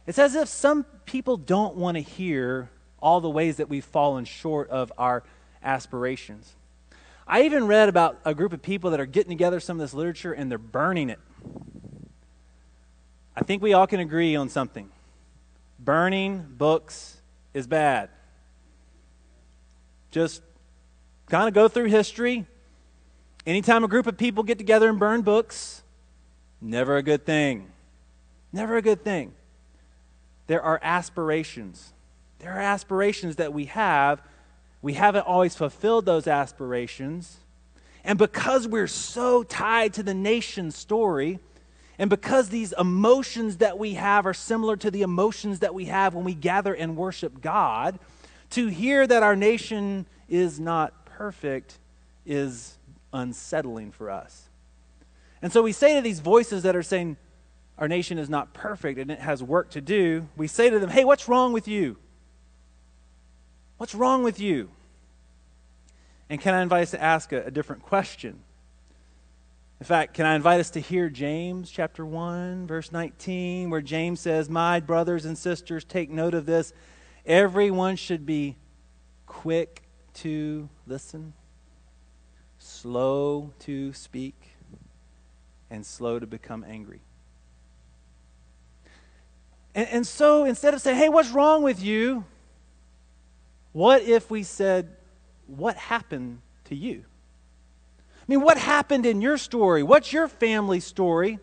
It's 0.07 0.19
as 0.19 0.35
if 0.35 0.49
some 0.49 0.85
people 1.07 1.37
don't 1.37 1.77
want 1.77 1.97
to 1.97 2.03
hear 2.03 2.71
all 3.01 3.21
the 3.21 3.31
ways 3.31 3.57
that 3.57 3.69
we've 3.69 3.85
fallen 3.85 4.25
short 4.25 4.69
of 4.71 4.93
our 4.99 5.23
aspirations. 5.63 6.55
I 7.27 7.43
even 7.43 7.67
read 7.67 7.89
about 7.89 8.21
a 8.25 8.35
group 8.35 8.53
of 8.53 8.61
people 8.61 8.91
that 8.91 9.01
are 9.01 9.07
getting 9.07 9.31
together 9.31 9.61
some 9.61 9.79
of 9.79 9.81
this 9.81 9.95
literature 9.95 10.33
and 10.33 10.51
they're 10.51 10.59
burning 10.59 11.09
it. 11.09 11.21
I 13.37 13.43
think 13.43 13.63
we 13.63 13.73
all 13.73 13.87
can 13.87 14.01
agree 14.01 14.37
on 14.37 14.49
something. 14.49 14.91
Burning 15.79 16.47
books 16.57 17.17
is 17.55 17.67
bad. 17.67 18.11
Just 20.11 20.43
kind 21.29 21.49
of 21.49 21.55
go 21.55 21.69
through 21.69 21.87
history. 21.87 22.47
Anytime 23.47 23.85
a 23.85 23.89
group 23.89 24.07
of 24.07 24.17
people 24.17 24.43
get 24.43 24.59
together 24.59 24.89
and 24.89 24.99
burn 24.99 25.23
books, 25.23 25.83
never 26.65 26.97
a 26.97 27.03
good 27.03 27.25
thing. 27.25 27.71
Never 28.53 28.77
a 28.77 28.83
good 28.83 29.05
thing. 29.05 29.35
There 30.47 30.63
are 30.63 30.81
aspirations. 30.83 31.93
There 32.41 32.53
are 32.53 32.61
aspirations 32.61 33.37
that 33.37 33.53
we 33.53 33.67
have 33.67 34.21
we 34.85 34.93
haven't 34.93 35.27
always 35.27 35.57
fulfilled 35.57 36.05
those 36.05 36.27
aspirations. 36.27 37.39
And 38.05 38.19
because 38.19 38.69
we're 38.69 38.87
so 38.87 39.43
tied 39.43 39.95
to 39.95 40.03
the 40.03 40.13
nation 40.13 40.71
story, 40.71 41.39
and 41.99 42.11
because 42.11 42.51
these 42.51 42.75
emotions 42.79 43.57
that 43.57 43.79
we 43.79 43.95
have 43.95 44.27
are 44.27 44.35
similar 44.35 44.77
to 44.77 44.91
the 44.91 45.01
emotions 45.01 45.61
that 45.61 45.73
we 45.73 45.87
have 45.87 46.13
when 46.15 46.27
we 46.27 46.35
gather 46.35 46.75
and 46.75 46.99
worship 46.99 47.41
God, 47.41 47.99
to 48.51 48.67
hear 48.67 49.07
that 49.07 49.23
our 49.23 49.35
nation 49.35 50.05
is 50.29 50.61
not 50.61 51.07
perfect 51.07 51.79
is 52.27 52.77
unsettling 53.11 53.91
for 53.91 54.11
us. 54.11 54.44
And 55.45 55.53
so 55.53 55.61
we 55.61 55.73
say 55.73 55.95
to 55.97 56.01
these 56.01 56.21
voices 56.21 56.63
that 56.63 56.75
are 56.75 56.83
saying, 56.83 57.19
Our 57.77 57.87
nation 57.87 58.19
is 58.19 58.31
not 58.31 58.55
perfect 58.55 58.99
and 58.99 59.11
it 59.11 59.21
has 59.21 59.43
work 59.43 59.69
to 59.73 59.83
do, 59.83 60.27
we 60.39 60.47
say 60.47 60.71
to 60.71 60.79
them, 60.79 60.89
Hey, 60.89 61.05
what's 61.05 61.29
wrong 61.29 61.53
with 61.53 61.69
you? 61.69 61.99
What's 63.77 63.95
wrong 63.95 64.25
with 64.25 64.41
you? 64.41 64.71
And 66.31 66.41
can 66.41 66.55
I 66.55 66.63
invite 66.63 66.85
us 66.85 66.93
to 66.93 67.03
ask 67.03 67.31
a, 67.31 67.43
a 67.43 67.51
different 67.51 67.83
question? 67.83 68.41
In 69.81 69.85
fact, 69.85 70.15
can 70.15 70.25
I 70.25 70.35
invite 70.35 70.61
us 70.61 70.71
to 70.71 70.81
hear 70.81 71.11
James 71.11 71.71
chapter 71.71 72.07
1, 72.07 72.67
verse 72.67 72.91
19, 72.91 73.69
where 73.69 73.83
James 73.83 74.21
says, 74.21 74.49
My 74.49 74.81
brothers 74.81 75.27
and 75.27 75.37
sisters, 75.37 75.85
take 75.85 76.09
note 76.09 76.33
of 76.33 76.47
this. 76.47 76.73
Everyone 77.27 77.97
should 77.97 78.25
be 78.25 78.57
quick 79.27 79.83
to 80.15 80.71
listen, 80.87 81.35
slow 82.57 83.53
to 83.59 83.93
speak, 83.93 84.55
and 85.71 85.85
slow 85.85 86.19
to 86.19 86.27
become 86.27 86.65
angry. 86.67 87.01
And, 89.75 89.89
and 89.89 90.07
so 90.07 90.45
instead 90.45 90.75
of 90.75 90.81
saying, 90.81 90.99
Hey, 90.99 91.09
what's 91.09 91.31
wrong 91.31 91.63
with 91.63 91.83
you? 91.83 92.25
What 93.73 94.03
if 94.03 94.31
we 94.31 94.43
said, 94.43 94.97
What 95.47 95.77
happened 95.77 96.41
to 96.67 96.75
you? 96.75 97.05
I 98.21 98.25
mean, 98.29 98.41
what 98.41 98.57
happened 98.57 99.05
in 99.05 99.21
your 99.21 99.37
story? 99.37 99.83
What's 99.83 100.13
your 100.13 100.29
family 100.29 100.81
story? 100.81 101.39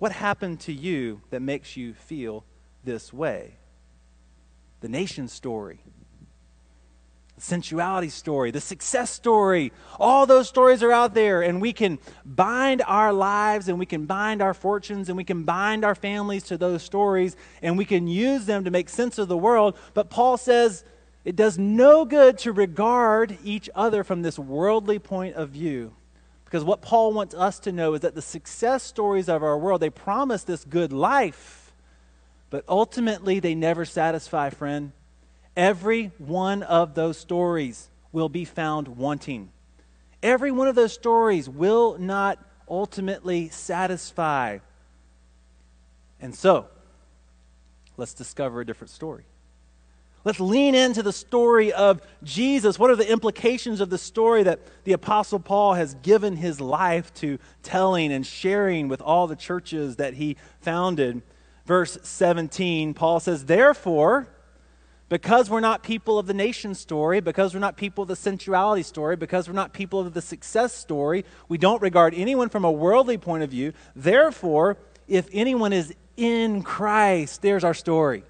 What 0.00 0.10
happened 0.10 0.58
to 0.60 0.72
you 0.72 1.20
that 1.30 1.40
makes 1.40 1.76
you 1.76 1.94
feel 1.94 2.44
this 2.82 3.12
way? 3.12 3.54
The 4.80 4.88
nation's 4.88 5.32
story 5.32 5.78
sensuality 7.42 8.08
story, 8.08 8.52
the 8.52 8.60
success 8.60 9.10
story. 9.10 9.72
All 9.98 10.26
those 10.26 10.48
stories 10.48 10.82
are 10.82 10.92
out 10.92 11.12
there, 11.12 11.42
and 11.42 11.60
we 11.60 11.72
can 11.72 11.98
bind 12.24 12.82
our 12.86 13.12
lives 13.12 13.68
and 13.68 13.78
we 13.78 13.86
can 13.86 14.06
bind 14.06 14.40
our 14.40 14.54
fortunes 14.54 15.08
and 15.08 15.16
we 15.16 15.24
can 15.24 15.42
bind 15.42 15.84
our 15.84 15.94
families 15.94 16.44
to 16.44 16.56
those 16.56 16.82
stories 16.82 17.36
and 17.60 17.76
we 17.76 17.84
can 17.84 18.06
use 18.06 18.46
them 18.46 18.64
to 18.64 18.70
make 18.70 18.88
sense 18.88 19.18
of 19.18 19.28
the 19.28 19.36
world. 19.36 19.76
But 19.92 20.08
Paul 20.08 20.36
says 20.36 20.84
it 21.24 21.36
does 21.36 21.58
no 21.58 22.04
good 22.04 22.38
to 22.38 22.52
regard 22.52 23.36
each 23.44 23.68
other 23.74 24.04
from 24.04 24.22
this 24.22 24.38
worldly 24.38 24.98
point 24.98 25.34
of 25.34 25.50
view. 25.50 25.94
Because 26.44 26.64
what 26.64 26.82
Paul 26.82 27.12
wants 27.12 27.34
us 27.34 27.58
to 27.60 27.72
know 27.72 27.94
is 27.94 28.02
that 28.02 28.14
the 28.14 28.22
success 28.22 28.82
stories 28.82 29.28
of 29.28 29.42
our 29.42 29.58
world, 29.58 29.80
they 29.80 29.90
promise 29.90 30.44
this 30.44 30.64
good 30.64 30.92
life, 30.92 31.72
but 32.50 32.64
ultimately 32.68 33.40
they 33.40 33.54
never 33.54 33.84
satisfy, 33.84 34.50
friend. 34.50 34.92
Every 35.56 36.12
one 36.18 36.62
of 36.62 36.94
those 36.94 37.18
stories 37.18 37.90
will 38.10 38.28
be 38.28 38.44
found 38.44 38.88
wanting. 38.88 39.50
Every 40.22 40.50
one 40.50 40.68
of 40.68 40.74
those 40.74 40.92
stories 40.92 41.48
will 41.48 41.98
not 41.98 42.38
ultimately 42.68 43.48
satisfy. 43.48 44.58
And 46.20 46.34
so, 46.34 46.68
let's 47.96 48.14
discover 48.14 48.60
a 48.60 48.66
different 48.66 48.90
story. 48.90 49.24
Let's 50.24 50.38
lean 50.38 50.76
into 50.76 51.02
the 51.02 51.12
story 51.12 51.72
of 51.72 52.00
Jesus. 52.22 52.78
What 52.78 52.90
are 52.90 52.96
the 52.96 53.10
implications 53.10 53.80
of 53.80 53.90
the 53.90 53.98
story 53.98 54.44
that 54.44 54.60
the 54.84 54.92
Apostle 54.92 55.40
Paul 55.40 55.74
has 55.74 55.94
given 55.94 56.36
his 56.36 56.60
life 56.60 57.12
to 57.14 57.38
telling 57.64 58.12
and 58.12 58.24
sharing 58.24 58.86
with 58.86 59.02
all 59.02 59.26
the 59.26 59.34
churches 59.34 59.96
that 59.96 60.14
he 60.14 60.36
founded? 60.60 61.22
Verse 61.66 61.98
17, 62.02 62.94
Paul 62.94 63.18
says, 63.18 63.46
Therefore, 63.46 64.28
because 65.12 65.50
we're 65.50 65.60
not 65.60 65.82
people 65.82 66.18
of 66.18 66.26
the 66.26 66.32
nation 66.32 66.74
story, 66.74 67.20
because 67.20 67.52
we're 67.52 67.60
not 67.60 67.76
people 67.76 68.00
of 68.00 68.08
the 68.08 68.16
sensuality 68.16 68.82
story, 68.82 69.14
because 69.14 69.46
we're 69.46 69.52
not 69.52 69.74
people 69.74 70.00
of 70.00 70.14
the 70.14 70.22
success 70.22 70.72
story, 70.72 71.26
we 71.50 71.58
don't 71.58 71.82
regard 71.82 72.14
anyone 72.14 72.48
from 72.48 72.64
a 72.64 72.72
worldly 72.72 73.18
point 73.18 73.42
of 73.42 73.50
view. 73.50 73.74
Therefore, 73.94 74.78
if 75.06 75.28
anyone 75.30 75.74
is 75.74 75.94
in 76.16 76.62
Christ, 76.62 77.42
there's 77.42 77.62
our 77.62 77.74
story. 77.74 78.24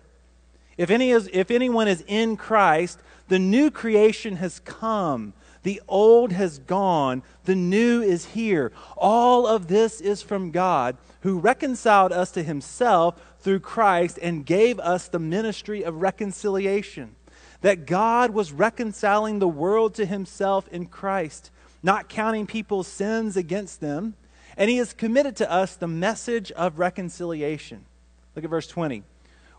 If, 0.76 0.90
any 0.90 1.12
is, 1.12 1.30
if 1.32 1.52
anyone 1.52 1.86
is 1.86 2.02
in 2.08 2.36
Christ, 2.36 2.98
the 3.28 3.38
new 3.38 3.70
creation 3.70 4.34
has 4.38 4.58
come. 4.58 5.34
The 5.62 5.80
old 5.88 6.32
has 6.32 6.58
gone. 6.58 7.22
The 7.44 7.54
new 7.54 8.02
is 8.02 8.26
here. 8.26 8.72
All 8.96 9.46
of 9.46 9.68
this 9.68 10.00
is 10.00 10.22
from 10.22 10.50
God, 10.50 10.96
who 11.20 11.38
reconciled 11.38 12.12
us 12.12 12.30
to 12.32 12.42
himself 12.42 13.20
through 13.38 13.60
Christ 13.60 14.18
and 14.20 14.46
gave 14.46 14.78
us 14.80 15.08
the 15.08 15.18
ministry 15.18 15.84
of 15.84 16.02
reconciliation. 16.02 17.16
That 17.60 17.86
God 17.86 18.30
was 18.32 18.52
reconciling 18.52 19.38
the 19.38 19.48
world 19.48 19.94
to 19.94 20.04
himself 20.04 20.66
in 20.68 20.86
Christ, 20.86 21.50
not 21.82 22.08
counting 22.08 22.46
people's 22.46 22.88
sins 22.88 23.36
against 23.36 23.80
them. 23.80 24.14
And 24.56 24.68
he 24.68 24.76
has 24.76 24.92
committed 24.92 25.36
to 25.36 25.50
us 25.50 25.76
the 25.76 25.88
message 25.88 26.50
of 26.52 26.78
reconciliation. 26.78 27.86
Look 28.34 28.44
at 28.44 28.50
verse 28.50 28.66
20. 28.66 29.04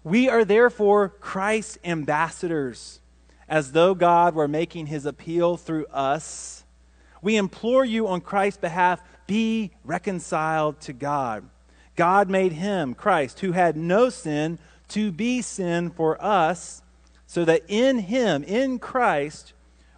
We 0.03 0.27
are 0.27 0.43
therefore 0.43 1.09
Christ's 1.09 1.77
ambassadors, 1.83 2.99
as 3.53 3.71
though 3.71 3.93
God 3.93 4.33
were 4.33 4.47
making 4.47 4.87
his 4.87 5.05
appeal 5.05 5.57
through 5.57 5.85
us. 5.93 6.63
We 7.21 7.35
implore 7.35 7.85
you 7.85 8.07
on 8.07 8.19
Christ's 8.21 8.57
behalf 8.57 8.99
be 9.27 9.69
reconciled 9.83 10.81
to 10.81 10.91
God. 10.91 11.47
God 11.95 12.31
made 12.31 12.53
him, 12.53 12.95
Christ, 12.95 13.41
who 13.41 13.51
had 13.51 13.77
no 13.77 14.09
sin, 14.09 14.57
to 14.87 15.11
be 15.11 15.43
sin 15.43 15.91
for 15.91 16.19
us, 16.19 16.81
so 17.27 17.45
that 17.45 17.61
in 17.67 17.99
him, 17.99 18.43
in 18.43 18.79
Christ, 18.79 19.53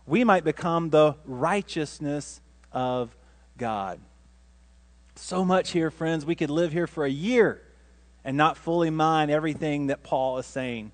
we 0.05 0.25
might 0.25 0.43
become 0.43 0.89
the 0.89 1.15
righteousness 1.23 2.41
of 2.73 3.15
God. 3.57 4.01
So 5.15 5.45
much 5.45 5.71
here, 5.71 5.91
friends. 5.91 6.25
We 6.25 6.35
could 6.35 6.49
live 6.49 6.73
here 6.73 6.87
for 6.87 7.05
a 7.05 7.09
year 7.09 7.61
and 8.25 8.35
not 8.35 8.57
fully 8.57 8.89
mind 8.89 9.31
everything 9.31 9.87
that 9.87 10.03
Paul 10.03 10.39
is 10.39 10.45
saying. 10.45 10.91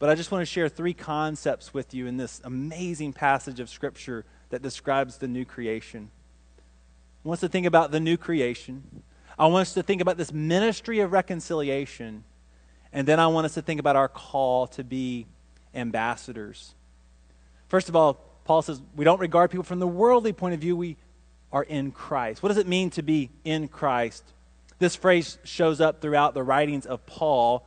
But 0.00 0.08
I 0.08 0.14
just 0.16 0.32
want 0.32 0.42
to 0.42 0.46
share 0.46 0.68
three 0.68 0.94
concepts 0.94 1.72
with 1.72 1.92
you 1.94 2.06
in 2.06 2.16
this 2.16 2.40
amazing 2.42 3.12
passage 3.12 3.60
of 3.60 3.68
Scripture 3.68 4.24
that 4.48 4.62
describes 4.62 5.18
the 5.18 5.28
new 5.28 5.44
creation. 5.44 6.10
I 7.22 7.28
want 7.28 7.36
us 7.36 7.40
to 7.42 7.48
think 7.48 7.66
about 7.66 7.90
the 7.92 8.00
new 8.00 8.16
creation. 8.16 9.02
I 9.38 9.46
want 9.46 9.68
us 9.68 9.74
to 9.74 9.82
think 9.82 10.00
about 10.00 10.16
this 10.16 10.32
ministry 10.32 11.00
of 11.00 11.12
reconciliation. 11.12 12.24
And 12.94 13.06
then 13.06 13.20
I 13.20 13.26
want 13.26 13.44
us 13.44 13.54
to 13.54 13.62
think 13.62 13.78
about 13.78 13.94
our 13.94 14.08
call 14.08 14.66
to 14.68 14.82
be 14.82 15.26
ambassadors. 15.74 16.74
First 17.68 17.90
of 17.90 17.94
all, 17.94 18.14
Paul 18.44 18.62
says 18.62 18.80
we 18.96 19.04
don't 19.04 19.20
regard 19.20 19.50
people 19.50 19.64
from 19.64 19.80
the 19.80 19.86
worldly 19.86 20.32
point 20.32 20.54
of 20.54 20.60
view, 20.60 20.76
we 20.76 20.96
are 21.52 21.62
in 21.62 21.92
Christ. 21.92 22.42
What 22.42 22.48
does 22.48 22.56
it 22.56 22.66
mean 22.66 22.88
to 22.90 23.02
be 23.02 23.28
in 23.44 23.68
Christ? 23.68 24.24
This 24.78 24.96
phrase 24.96 25.36
shows 25.44 25.78
up 25.78 26.00
throughout 26.00 26.32
the 26.32 26.42
writings 26.42 26.86
of 26.86 27.04
Paul. 27.04 27.66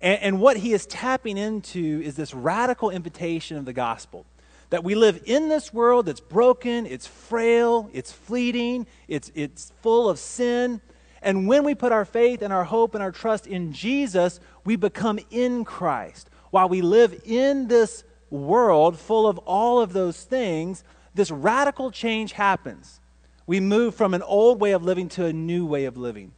And, 0.00 0.22
and, 0.22 0.40
what 0.40 0.58
he 0.58 0.72
is 0.72 0.86
tapping 0.86 1.38
into 1.38 2.02
is 2.04 2.16
this 2.16 2.34
radical 2.34 2.90
invitation 2.90 3.56
of 3.56 3.64
the 3.64 3.72
gospel 3.72 4.26
that 4.70 4.84
we 4.84 4.94
live 4.94 5.22
in 5.26 5.48
this 5.48 5.72
world 5.72 6.06
that's 6.06 6.20
broken, 6.20 6.86
it's 6.86 7.06
frail, 7.06 7.88
it's 7.92 8.10
fleeting, 8.10 8.86
it's, 9.08 9.30
it's 9.34 9.72
full 9.80 10.08
of 10.08 10.18
sin. 10.18 10.80
And 11.22 11.48
when 11.48 11.64
we 11.64 11.74
put 11.74 11.92
our 11.92 12.04
faith 12.04 12.42
and 12.42 12.52
our 12.52 12.64
hope 12.64 12.94
and 12.94 13.02
our 13.02 13.12
trust 13.12 13.46
in 13.46 13.72
Jesus, 13.72 14.40
we 14.64 14.76
become 14.76 15.18
in 15.30 15.64
Christ. 15.64 16.28
While 16.50 16.68
we 16.68 16.82
live 16.82 17.22
in 17.24 17.68
this 17.68 18.04
world 18.30 18.98
full 18.98 19.26
of 19.26 19.38
all 19.38 19.80
of 19.80 19.92
those 19.92 20.22
things, 20.24 20.84
this 21.14 21.30
radical 21.30 21.90
change 21.90 22.32
happens. 22.32 23.00
We 23.46 23.60
move 23.60 23.94
from 23.94 24.14
an 24.14 24.22
old 24.22 24.60
way 24.60 24.72
of 24.72 24.82
living 24.82 25.08
to 25.10 25.26
a 25.26 25.32
new 25.32 25.64
way 25.64 25.84
of 25.84 25.96
living. 25.96 26.32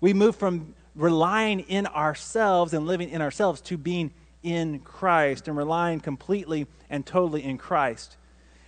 We 0.00 0.14
move 0.14 0.36
from 0.36 0.74
relying 0.94 1.60
in 1.60 1.86
ourselves 1.86 2.72
and 2.74 2.86
living 2.86 3.08
in 3.08 3.22
ourselves 3.22 3.60
to 3.62 3.76
being 3.76 4.12
in 4.42 4.80
Christ 4.80 5.48
and 5.48 5.56
relying 5.56 6.00
completely 6.00 6.66
and 6.90 7.06
totally 7.06 7.44
in 7.44 7.58
Christ. 7.58 8.16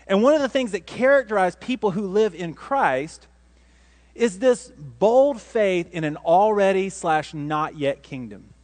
And 0.06 0.22
one 0.22 0.34
of 0.34 0.40
the 0.40 0.48
things 0.48 0.72
that 0.72 0.86
characterize 0.86 1.56
people 1.56 1.90
who 1.90 2.06
live 2.06 2.34
in 2.34 2.54
Christ 2.54 3.26
is 4.14 4.38
this 4.38 4.72
bold 4.76 5.40
faith 5.40 5.90
in 5.92 6.04
an 6.04 6.16
already 6.18 6.88
slash 6.88 7.34
not 7.34 7.76
yet 7.76 8.02
kingdom. 8.02 8.54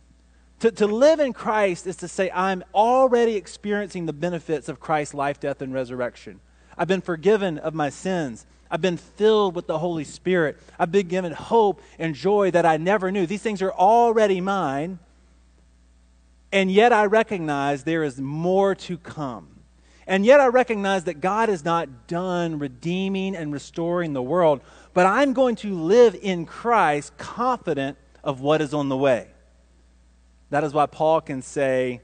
To, 0.61 0.71
to 0.71 0.87
live 0.87 1.21
in 1.21 1.33
Christ 1.33 1.87
is 1.87 1.97
to 1.97 2.09
say, 2.09 2.31
I'm 2.31 2.63
already 2.75 3.37
experiencing 3.37 4.07
the 4.07 4.13
benefits 4.13 4.69
of 4.69 4.79
Christ's 4.79 5.15
life, 5.15 5.41
death, 5.41 5.63
and 5.63 5.73
resurrection. 5.73 6.41
I've 6.77 6.89
been 6.89 7.01
forgiven 7.01 7.59
of 7.59 7.75
my 7.75 7.89
sins. 7.89 8.47
I've 8.71 8.81
been 8.81 8.97
filled 8.97 9.55
with 9.57 9.67
the 9.67 9.79
Holy 9.79 10.05
Spirit. 10.05 10.59
I've 10.79 10.93
been 10.93 11.09
given 11.09 11.33
hope 11.33 11.83
and 11.99 12.15
joy 12.15 12.53
that 12.53 12.65
I 12.65 12.77
never 12.77 13.11
knew. 13.11 13.27
These 13.27 13.43
things 13.43 13.63
are 13.63 13.73
already 13.73 14.41
mine. 14.41 14.99
And 16.53 16.71
yet 16.71 16.93
I 16.93 17.07
recognize 17.07 17.85
there 17.85 18.05
is 18.05 18.21
more 18.21 18.75
to 18.77 18.97
come. 18.99 19.49
And 20.07 20.27
yet 20.27 20.41
I 20.41 20.47
recognize 20.47 21.05
that 21.05 21.21
God 21.21 21.49
is 21.49 21.65
not 21.65 22.09
done 22.09 22.59
redeeming 22.59 23.37
and 23.37 23.53
restoring 23.53 24.13
the 24.13 24.23
world, 24.23 24.61
but 24.93 25.07
I'm 25.07 25.33
going 25.33 25.55
to 25.57 25.75
live 25.75 26.17
in 26.21 26.47
Christ 26.47 27.17
confident 27.17 27.97
of 28.25 28.41
what 28.41 28.61
is 28.61 28.75
on 28.75 28.89
the 28.89 28.97
way. 28.97 29.29
That 30.51 30.65
is 30.65 30.75
why 30.75 30.87
Paul 30.87 31.21
can 31.21 31.43
say, 31.43 32.01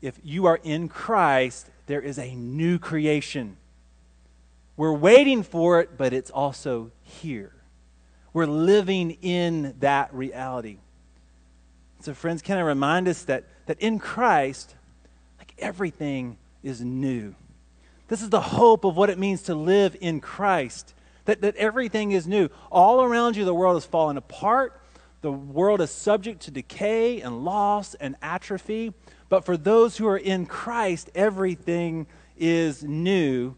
if 0.00 0.18
you 0.22 0.46
are 0.46 0.60
in 0.62 0.88
Christ, 0.88 1.68
there 1.86 2.00
is 2.00 2.18
a 2.18 2.32
new 2.34 2.78
creation. 2.78 3.56
We're 4.76 4.92
waiting 4.92 5.42
for 5.42 5.80
it, 5.80 5.96
but 5.96 6.12
it's 6.12 6.30
also 6.30 6.90
here. 7.02 7.52
We're 8.32 8.46
living 8.46 9.12
in 9.22 9.74
that 9.80 10.12
reality. 10.12 10.78
So, 12.00 12.12
friends, 12.12 12.42
can 12.42 12.58
I 12.58 12.60
remind 12.60 13.08
us 13.08 13.22
that, 13.24 13.44
that 13.66 13.80
in 13.80 13.98
Christ, 13.98 14.74
like 15.38 15.54
everything 15.58 16.36
is 16.62 16.82
new? 16.82 17.34
This 18.08 18.22
is 18.22 18.30
the 18.30 18.40
hope 18.40 18.84
of 18.84 18.96
what 18.96 19.10
it 19.10 19.18
means 19.18 19.42
to 19.42 19.54
live 19.54 19.96
in 20.00 20.20
Christ, 20.20 20.94
that, 21.24 21.40
that 21.40 21.56
everything 21.56 22.12
is 22.12 22.26
new. 22.26 22.50
All 22.70 23.02
around 23.02 23.36
you, 23.36 23.44
the 23.44 23.54
world 23.54 23.76
has 23.76 23.86
fallen 23.86 24.16
apart. 24.16 24.80
The 25.22 25.32
world 25.32 25.80
is 25.80 25.90
subject 25.90 26.42
to 26.42 26.50
decay 26.50 27.20
and 27.22 27.44
loss 27.44 27.94
and 27.94 28.14
atrophy. 28.20 28.92
But 29.28 29.44
for 29.44 29.56
those 29.56 29.96
who 29.96 30.06
are 30.06 30.18
in 30.18 30.46
Christ, 30.46 31.10
everything 31.14 32.06
is 32.36 32.84
new. 32.84 33.56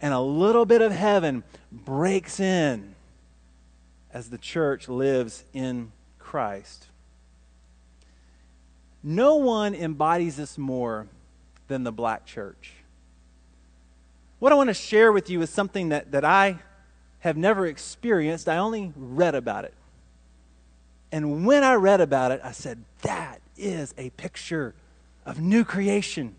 And 0.00 0.14
a 0.14 0.20
little 0.20 0.64
bit 0.64 0.80
of 0.80 0.92
heaven 0.92 1.44
breaks 1.70 2.40
in 2.40 2.94
as 4.12 4.30
the 4.30 4.38
church 4.38 4.88
lives 4.88 5.44
in 5.52 5.92
Christ. 6.18 6.86
No 9.02 9.36
one 9.36 9.74
embodies 9.74 10.36
this 10.36 10.58
more 10.58 11.06
than 11.68 11.84
the 11.84 11.92
black 11.92 12.26
church. 12.26 12.72
What 14.38 14.52
I 14.52 14.54
want 14.54 14.68
to 14.68 14.74
share 14.74 15.12
with 15.12 15.28
you 15.30 15.42
is 15.42 15.50
something 15.50 15.90
that, 15.90 16.12
that 16.12 16.24
I 16.24 16.60
have 17.20 17.36
never 17.36 17.66
experienced. 17.66 18.48
I 18.48 18.56
only 18.56 18.92
read 18.96 19.34
about 19.34 19.64
it. 19.64 19.74
And 21.12 21.46
when 21.46 21.62
I 21.64 21.74
read 21.74 22.00
about 22.00 22.32
it, 22.32 22.40
I 22.42 22.52
said, 22.52 22.84
that 23.02 23.40
is 23.56 23.94
a 23.98 24.10
picture 24.10 24.74
of 25.26 25.40
new 25.40 25.64
creation. 25.64 26.34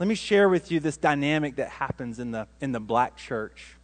Let 0.00 0.08
me 0.08 0.14
share 0.14 0.48
with 0.48 0.72
you 0.72 0.80
this 0.80 0.96
dynamic 0.96 1.56
that 1.56 1.68
happens 1.68 2.18
in 2.18 2.30
the, 2.30 2.48
in 2.58 2.72
the 2.72 2.80
black 2.80 3.18
church. 3.18 3.76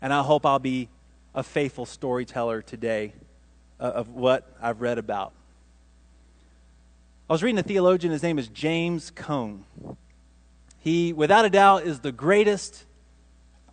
And 0.00 0.10
I 0.10 0.22
hope 0.22 0.46
I'll 0.46 0.58
be 0.58 0.88
a 1.34 1.42
faithful 1.42 1.84
storyteller 1.84 2.62
today 2.62 3.12
uh, 3.78 3.82
of 3.82 4.08
what 4.08 4.50
I've 4.62 4.80
read 4.80 4.96
about. 4.96 5.34
I 7.28 7.34
was 7.34 7.42
reading 7.42 7.58
a 7.58 7.62
theologian, 7.62 8.10
his 8.10 8.22
name 8.22 8.38
is 8.38 8.48
James 8.48 9.10
Cone. 9.10 9.66
He, 10.78 11.12
without 11.12 11.44
a 11.44 11.50
doubt, 11.50 11.82
is 11.82 12.00
the 12.00 12.10
greatest 12.10 12.86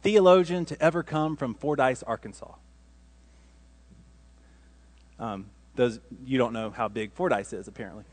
theologian 0.04 0.66
to 0.66 0.82
ever 0.82 1.04
come 1.04 1.38
from 1.38 1.54
Fordyce, 1.54 2.04
Arkansas. 2.04 2.52
Um, 5.22 5.46
those, 5.78 6.02
you 6.26 6.38
don't 6.38 6.52
know 6.52 6.70
how 6.70 6.90
big 6.90 7.14
Fordyce 7.14 7.54
is, 7.54 7.70
apparently. 7.70 8.04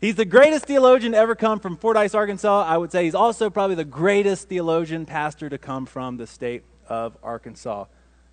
He's 0.00 0.14
the 0.14 0.24
greatest 0.24 0.64
theologian 0.64 1.12
to 1.12 1.18
ever 1.18 1.34
come 1.34 1.60
from 1.60 1.76
Fordyce, 1.76 2.14
Arkansas. 2.14 2.64
I 2.64 2.78
would 2.78 2.90
say 2.90 3.04
he's 3.04 3.14
also 3.14 3.50
probably 3.50 3.76
the 3.76 3.84
greatest 3.84 4.48
theologian 4.48 5.04
pastor 5.04 5.50
to 5.50 5.58
come 5.58 5.84
from 5.84 6.16
the 6.16 6.26
state 6.26 6.62
of 6.88 7.18
Arkansas. 7.22 7.84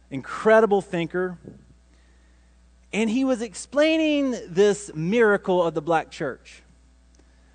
Incredible 0.09 0.81
thinker, 0.81 1.37
and 2.93 3.09
he 3.09 3.25
was 3.25 3.41
explaining 3.41 4.31
this 4.47 4.91
miracle 4.95 5.61
of 5.61 5.73
the 5.73 5.81
black 5.81 6.09
church 6.09 6.63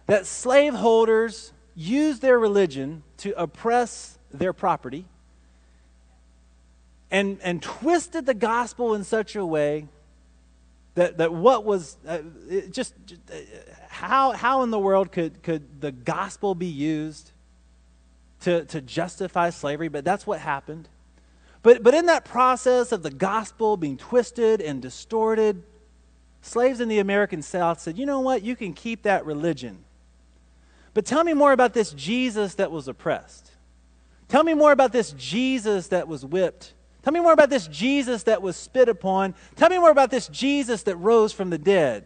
that 0.06 0.26
slaveholders 0.26 1.54
used 1.74 2.20
their 2.20 2.38
religion 2.38 3.02
to 3.16 3.32
oppress 3.40 4.18
their 4.30 4.52
property 4.52 5.06
and, 7.10 7.38
and 7.42 7.62
twisted 7.62 8.26
the 8.26 8.34
gospel 8.34 8.92
in 8.92 9.04
such 9.04 9.34
a 9.36 9.46
way 9.46 9.88
that, 10.96 11.16
that 11.16 11.32
what 11.32 11.64
was 11.64 11.96
uh, 12.06 12.18
just, 12.70 12.94
just 13.06 13.20
uh, 13.30 13.36
how, 13.92 14.32
how 14.32 14.62
in 14.62 14.70
the 14.70 14.78
world 14.78 15.12
could, 15.12 15.42
could 15.42 15.82
the 15.82 15.92
gospel 15.92 16.54
be 16.54 16.66
used 16.66 17.30
to, 18.40 18.64
to 18.64 18.80
justify 18.80 19.50
slavery? 19.50 19.88
But 19.88 20.02
that's 20.02 20.26
what 20.26 20.40
happened. 20.40 20.88
But, 21.62 21.82
but 21.82 21.92
in 21.92 22.06
that 22.06 22.24
process 22.24 22.90
of 22.90 23.02
the 23.02 23.10
gospel 23.10 23.76
being 23.76 23.98
twisted 23.98 24.62
and 24.62 24.80
distorted, 24.80 25.62
slaves 26.40 26.80
in 26.80 26.88
the 26.88 27.00
American 27.00 27.42
South 27.42 27.80
said, 27.80 27.98
you 27.98 28.06
know 28.06 28.20
what? 28.20 28.42
You 28.42 28.56
can 28.56 28.72
keep 28.72 29.02
that 29.02 29.26
religion. 29.26 29.84
But 30.94 31.04
tell 31.04 31.22
me 31.22 31.34
more 31.34 31.52
about 31.52 31.74
this 31.74 31.92
Jesus 31.92 32.54
that 32.54 32.70
was 32.70 32.88
oppressed. 32.88 33.50
Tell 34.28 34.42
me 34.42 34.54
more 34.54 34.72
about 34.72 34.92
this 34.92 35.12
Jesus 35.12 35.88
that 35.88 36.08
was 36.08 36.24
whipped. 36.24 36.72
Tell 37.02 37.12
me 37.12 37.20
more 37.20 37.34
about 37.34 37.50
this 37.50 37.66
Jesus 37.66 38.22
that 38.22 38.40
was 38.40 38.56
spit 38.56 38.88
upon. 38.88 39.34
Tell 39.54 39.68
me 39.68 39.78
more 39.78 39.90
about 39.90 40.10
this 40.10 40.28
Jesus 40.28 40.84
that 40.84 40.96
rose 40.96 41.32
from 41.32 41.50
the 41.50 41.58
dead. 41.58 42.04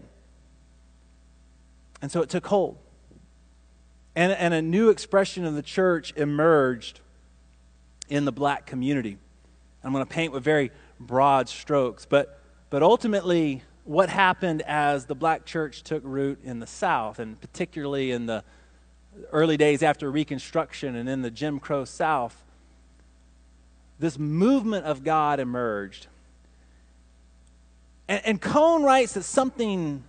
And 2.02 2.10
so 2.10 2.22
it 2.22 2.28
took 2.28 2.46
hold. 2.46 2.78
And, 4.14 4.32
and 4.32 4.54
a 4.54 4.62
new 4.62 4.88
expression 4.90 5.44
of 5.44 5.54
the 5.54 5.62
church 5.62 6.12
emerged 6.16 7.00
in 8.08 8.24
the 8.24 8.32
black 8.32 8.66
community. 8.66 9.18
I'm 9.84 9.92
going 9.92 10.04
to 10.04 10.10
paint 10.10 10.32
with 10.32 10.42
very 10.42 10.70
broad 10.98 11.48
strokes. 11.48 12.06
But, 12.06 12.40
but 12.70 12.82
ultimately, 12.82 13.62
what 13.84 14.08
happened 14.08 14.62
as 14.62 15.06
the 15.06 15.14
black 15.14 15.44
church 15.44 15.82
took 15.82 16.02
root 16.04 16.40
in 16.42 16.58
the 16.58 16.66
South, 16.66 17.18
and 17.18 17.40
particularly 17.40 18.10
in 18.10 18.26
the 18.26 18.42
early 19.32 19.56
days 19.56 19.82
after 19.82 20.10
Reconstruction 20.10 20.96
and 20.96 21.08
in 21.08 21.22
the 21.22 21.30
Jim 21.30 21.60
Crow 21.60 21.84
South, 21.84 22.42
this 23.98 24.18
movement 24.18 24.84
of 24.84 25.04
God 25.04 25.40
emerged. 25.40 26.06
And, 28.08 28.20
and 28.24 28.40
Cone 28.40 28.82
writes 28.82 29.14
that 29.14 29.22
something, 29.22 30.04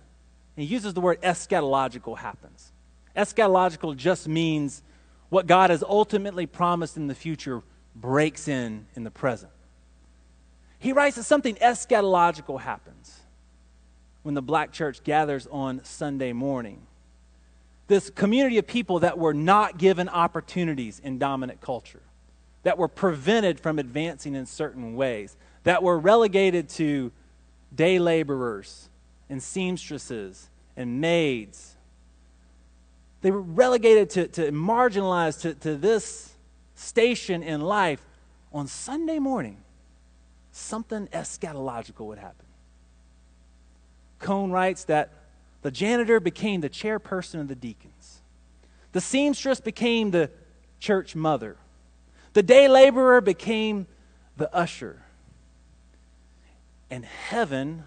he 0.60 0.66
uses 0.66 0.94
the 0.94 1.00
word 1.00 1.20
eschatological, 1.22 2.18
happens. 2.18 2.72
Eschatological 3.16 3.96
just 3.96 4.26
means 4.26 4.82
what 5.28 5.46
God 5.46 5.70
has 5.70 5.82
ultimately 5.82 6.46
promised 6.46 6.96
in 6.96 7.06
the 7.06 7.14
future 7.14 7.62
breaks 7.94 8.48
in 8.48 8.86
in 8.94 9.04
the 9.04 9.10
present. 9.10 9.52
He 10.78 10.92
writes 10.92 11.16
that 11.16 11.24
something 11.24 11.56
eschatological 11.56 12.60
happens 12.60 13.20
when 14.22 14.34
the 14.34 14.42
black 14.42 14.72
church 14.72 15.02
gathers 15.04 15.46
on 15.50 15.82
Sunday 15.84 16.32
morning. 16.32 16.86
This 17.88 18.10
community 18.10 18.58
of 18.58 18.66
people 18.66 19.00
that 19.00 19.18
were 19.18 19.34
not 19.34 19.78
given 19.78 20.08
opportunities 20.08 21.00
in 21.00 21.18
dominant 21.18 21.60
culture, 21.60 22.02
that 22.62 22.78
were 22.78 22.88
prevented 22.88 23.58
from 23.58 23.78
advancing 23.78 24.34
in 24.34 24.44
certain 24.46 24.94
ways, 24.94 25.36
that 25.64 25.82
were 25.82 25.98
relegated 25.98 26.68
to 26.70 27.10
day 27.74 27.98
laborers 27.98 28.87
and 29.28 29.42
seamstresses 29.42 30.48
and 30.76 31.00
maids. 31.00 31.74
They 33.20 33.30
were 33.30 33.42
relegated 33.42 34.10
to, 34.10 34.28
to 34.28 34.52
marginalized 34.52 35.40
to, 35.42 35.54
to 35.54 35.76
this 35.76 36.34
station 36.74 37.42
in 37.42 37.60
life, 37.60 38.04
on 38.52 38.66
Sunday 38.66 39.18
morning, 39.18 39.58
something 40.52 41.08
eschatological 41.08 42.06
would 42.06 42.18
happen. 42.18 42.46
Cone 44.18 44.50
writes 44.50 44.84
that 44.84 45.10
the 45.62 45.70
janitor 45.70 46.20
became 46.20 46.60
the 46.60 46.70
chairperson 46.70 47.40
of 47.40 47.48
the 47.48 47.54
deacons, 47.54 48.20
the 48.92 49.00
seamstress 49.00 49.60
became 49.60 50.10
the 50.10 50.30
church 50.80 51.14
mother, 51.14 51.56
the 52.32 52.42
day 52.42 52.68
laborer 52.68 53.20
became 53.20 53.86
the 54.36 54.52
usher, 54.54 55.02
and 56.90 57.04
heaven 57.04 57.84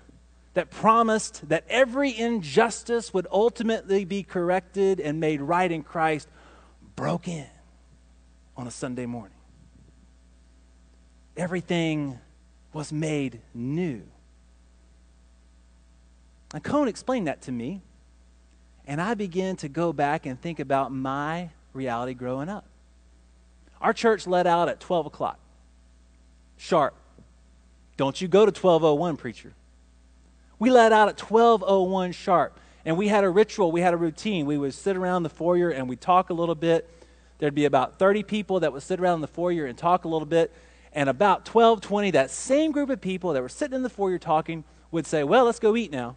that 0.54 0.70
promised 0.70 1.48
that 1.50 1.64
every 1.70 2.18
injustice 2.18 3.14
would 3.14 3.28
ultimately 3.32 4.06
be 4.06 4.24
corrected 4.24 5.00
and 5.00 5.20
made 5.20 5.42
right 5.42 5.72
in 5.72 5.84
Christ 5.84 6.28
broke 6.96 7.28
in 7.28 7.48
on 8.58 8.68
a 8.68 8.72
Sunday 8.72 9.06
morning. 9.06 9.38
Everything 11.38 12.20
was 12.74 12.92
made 12.92 13.40
new. 13.54 14.04
And 16.54 16.64
Cone 16.64 16.90
explained 16.90 17.28
that 17.28 17.42
to 17.44 17.52
me, 17.52 17.82
and 18.86 19.02
I 19.02 19.14
began 19.14 19.56
to 19.58 19.70
go 19.70 19.94
back 19.94 20.26
and 20.26 20.40
think 20.40 20.60
about 20.60 20.92
my 20.92 21.52
reality 21.74 22.14
growing 22.14 22.50
up. 22.50 22.66
Our 23.80 23.94
church 23.94 24.28
let 24.28 24.46
out 24.46 24.68
at 24.68 24.82
12 24.82 25.06
o'clock, 25.06 25.40
sharp. 26.58 26.94
Don't 27.96 28.20
you 28.20 28.28
go 28.28 28.46
to 28.46 28.52
1201, 28.52 29.16
preacher. 29.16 29.54
We 30.62 30.70
let 30.70 30.92
out 30.92 31.10
at 31.10 31.20
1201 31.20 32.12
sharp. 32.12 32.60
And 32.86 32.96
we 32.96 33.08
had 33.08 33.24
a 33.24 33.30
ritual, 33.32 33.72
we 33.72 33.82
had 33.82 33.96
a 33.96 33.98
routine. 33.98 34.46
We 34.46 34.60
would 34.60 34.76
sit 34.76 34.96
around 34.96 35.24
the 35.24 35.30
foyer 35.30 35.72
and 35.72 35.90
we'd 35.90 36.02
talk 36.02 36.30
a 36.30 36.36
little 36.36 36.54
bit. 36.54 36.88
There'd 37.40 37.56
be 37.56 37.66
about 37.66 37.98
30 37.98 38.22
people 38.22 38.60
that 38.60 38.72
would 38.72 38.84
sit 38.84 39.00
around 39.00 39.22
the 39.22 39.28
foyer 39.28 39.66
and 39.66 39.76
talk 39.76 40.06
a 40.06 40.08
little 40.08 40.28
bit. 40.28 40.54
And 40.94 41.10
about 41.10 41.46
12:20 41.46 42.12
that 42.12 42.30
same 42.30 42.72
group 42.72 42.92
of 42.92 43.02
people 43.02 43.34
that 43.34 43.42
were 43.42 43.50
sitting 43.50 43.76
in 43.76 43.82
the 43.82 43.90
foyer 43.90 44.20
talking 44.20 44.64
would 44.92 45.08
say, 45.08 45.24
Well, 45.24 45.46
let's 45.46 45.58
go 45.58 45.76
eat 45.76 45.92
now. 45.92 46.16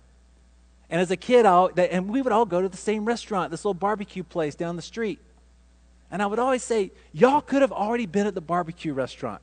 And 0.90 1.00
as 1.00 1.11
a 1.11 1.16
kid, 1.16 1.46
I, 1.46 1.68
and 1.78 2.11
we 2.11 2.20
would 2.20 2.33
all 2.33 2.44
go 2.44 2.61
to 2.61 2.68
the 2.68 2.76
same 2.76 3.07
restaurant, 3.07 3.50
this 3.50 3.64
little 3.64 3.72
barbecue 3.72 4.24
place 4.24 4.54
down 4.54 4.76
the 4.76 4.83
street. 4.83 5.20
And 6.11 6.20
I 6.20 6.26
would 6.26 6.38
always 6.38 6.62
say, 6.62 6.92
Y'all 7.14 7.40
could 7.40 7.62
have 7.62 7.72
already 7.72 8.04
been 8.04 8.26
at 8.26 8.35
the 8.35 8.42
barbecue 8.42 8.92
restaurant. 8.92 9.40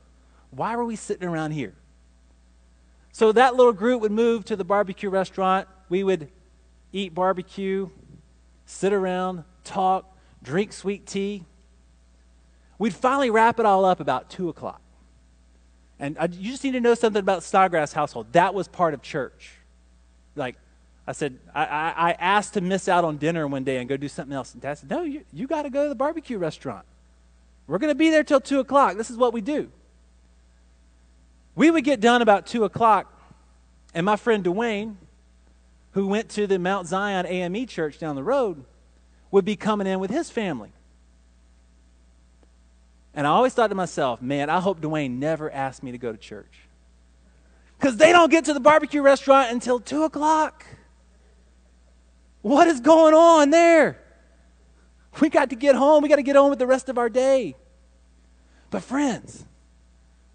Why 0.52 0.76
were 0.76 0.84
we 0.84 0.94
sitting 0.94 1.26
around 1.26 1.50
here? 1.50 1.74
So 3.12 3.30
that 3.32 3.54
little 3.54 3.74
group 3.74 4.00
would 4.00 4.10
move 4.10 4.46
to 4.46 4.56
the 4.56 4.64
barbecue 4.64 5.10
restaurant. 5.10 5.68
We 5.90 6.02
would 6.02 6.28
eat 6.92 7.14
barbecue, 7.14 7.90
sit 8.64 8.92
around, 8.92 9.44
talk, 9.64 10.16
drink 10.42 10.72
sweet 10.72 11.06
tea. 11.06 11.44
We'd 12.78 12.94
finally 12.94 13.30
wrap 13.30 13.60
it 13.60 13.66
all 13.66 13.84
up 13.84 14.00
about 14.00 14.30
2 14.30 14.48
o'clock. 14.48 14.80
And 16.00 16.18
I, 16.18 16.24
you 16.24 16.50
just 16.50 16.64
need 16.64 16.72
to 16.72 16.80
know 16.80 16.94
something 16.94 17.20
about 17.20 17.44
Snodgrass 17.44 17.92
household. 17.92 18.32
That 18.32 18.54
was 18.54 18.66
part 18.66 18.94
of 18.94 19.02
church. 19.02 19.52
Like, 20.34 20.56
I 21.06 21.12
said, 21.12 21.38
I, 21.54 21.64
I, 21.64 21.94
I, 21.96 22.12
asked 22.12 22.54
to 22.54 22.60
miss 22.60 22.88
out 22.88 23.04
on 23.04 23.18
dinner 23.18 23.46
one 23.46 23.64
day 23.64 23.76
and 23.76 23.88
go 23.88 23.96
do 23.96 24.08
something 24.08 24.34
else. 24.34 24.52
And 24.52 24.62
Dad 24.62 24.78
said, 24.78 24.90
No, 24.90 25.02
you, 25.02 25.24
you 25.32 25.46
got 25.46 25.62
to 25.62 25.70
go 25.70 25.84
to 25.84 25.88
the 25.88 25.94
barbecue 25.94 26.38
restaurant. 26.38 26.86
We're 27.66 27.78
going 27.78 27.90
to 27.90 27.96
be 27.96 28.10
there 28.10 28.24
till 28.24 28.40
2 28.40 28.60
o'clock. 28.60 28.96
This 28.96 29.10
is 29.10 29.16
what 29.16 29.32
we 29.32 29.40
do. 29.40 29.70
We 31.54 31.70
would 31.70 31.84
get 31.84 32.00
done 32.00 32.22
about 32.22 32.46
2 32.46 32.64
o'clock, 32.64 33.12
and 33.94 34.06
my 34.06 34.16
friend 34.16 34.42
Dwayne, 34.44 34.96
who 35.92 36.06
went 36.06 36.30
to 36.30 36.46
the 36.46 36.58
Mount 36.58 36.86
Zion 36.86 37.26
AME 37.26 37.66
church 37.66 37.98
down 37.98 38.16
the 38.16 38.22
road, 38.22 38.64
would 39.30 39.44
be 39.44 39.56
coming 39.56 39.86
in 39.86 40.00
with 40.00 40.10
his 40.10 40.30
family. 40.30 40.72
And 43.14 43.26
I 43.26 43.30
always 43.30 43.52
thought 43.52 43.68
to 43.68 43.74
myself, 43.74 44.22
man, 44.22 44.48
I 44.48 44.60
hope 44.60 44.80
Dwayne 44.80 45.18
never 45.18 45.50
asked 45.50 45.82
me 45.82 45.92
to 45.92 45.98
go 45.98 46.12
to 46.12 46.18
church. 46.18 46.60
Because 47.78 47.96
they 47.96 48.12
don't 48.12 48.30
get 48.30 48.46
to 48.46 48.54
the 48.54 48.60
barbecue 48.60 49.02
restaurant 49.02 49.50
until 49.50 49.80
2 49.80 50.04
o'clock. 50.04 50.64
What 52.40 52.68
is 52.68 52.80
going 52.80 53.14
on 53.14 53.50
there? 53.50 53.98
We 55.20 55.28
got 55.28 55.50
to 55.50 55.56
get 55.56 55.74
home. 55.74 56.02
We 56.02 56.08
got 56.08 56.16
to 56.16 56.22
get 56.22 56.36
on 56.36 56.48
with 56.48 56.58
the 56.58 56.66
rest 56.66 56.88
of 56.88 56.96
our 56.96 57.10
day. 57.10 57.56
But, 58.70 58.82
friends, 58.82 59.44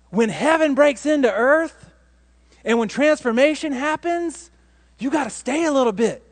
when 0.10 0.30
heaven 0.30 0.76
breaks 0.76 1.06
into 1.06 1.32
earth 1.32 1.92
and 2.64 2.80
when 2.80 2.88
transformation 2.88 3.72
happens, 3.72 4.52
you 5.00 5.10
got 5.10 5.26
to 5.26 5.30
stay 5.30 5.66
a 5.66 5.72
little 5.72 5.92
bit. 5.92 6.24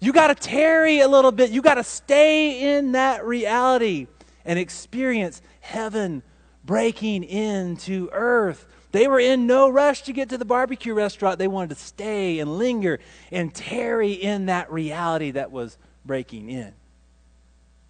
You 0.00 0.12
got 0.12 0.28
to 0.28 0.34
tarry 0.34 1.00
a 1.00 1.08
little 1.08 1.32
bit. 1.32 1.50
You 1.50 1.62
got 1.62 1.74
to 1.74 1.84
stay 1.84 2.76
in 2.76 2.92
that 2.92 3.24
reality 3.24 4.06
and 4.44 4.58
experience 4.58 5.42
heaven 5.60 6.22
breaking 6.64 7.24
into 7.24 8.08
earth. 8.12 8.66
They 8.92 9.08
were 9.08 9.20
in 9.20 9.46
no 9.46 9.68
rush 9.68 10.02
to 10.02 10.12
get 10.12 10.28
to 10.30 10.38
the 10.38 10.44
barbecue 10.44 10.94
restaurant. 10.94 11.38
They 11.38 11.48
wanted 11.48 11.70
to 11.70 11.82
stay 11.82 12.38
and 12.38 12.58
linger 12.58 12.98
and 13.30 13.54
tarry 13.54 14.12
in 14.12 14.46
that 14.46 14.70
reality 14.70 15.32
that 15.32 15.50
was 15.50 15.76
breaking 16.04 16.50
in. 16.50 16.72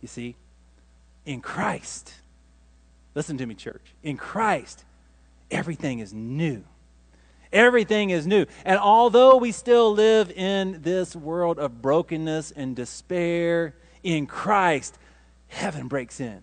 You 0.01 0.09
see, 0.09 0.37
in 1.25 1.41
Christ, 1.41 2.13
listen 3.17 3.37
to 3.39 3.47
me, 3.47 3.55
church. 3.55 3.95
In 4.05 4.17
Christ, 4.17 4.85
everything 5.51 5.99
is 5.99 6.15
new. 6.15 6.63
Everything 7.53 8.11
is 8.11 8.27
new. 8.27 8.47
And 8.65 8.79
although 8.79 9.39
we 9.39 9.51
still 9.51 9.93
live 9.93 10.31
in 10.31 10.83
this 10.83 11.17
world 11.17 11.59
of 11.59 11.81
brokenness 11.81 12.53
and 12.53 12.77
despair, 12.77 13.75
in 14.03 14.27
Christ, 14.27 14.99
heaven 15.49 15.89
breaks 15.89 16.21
in 16.21 16.43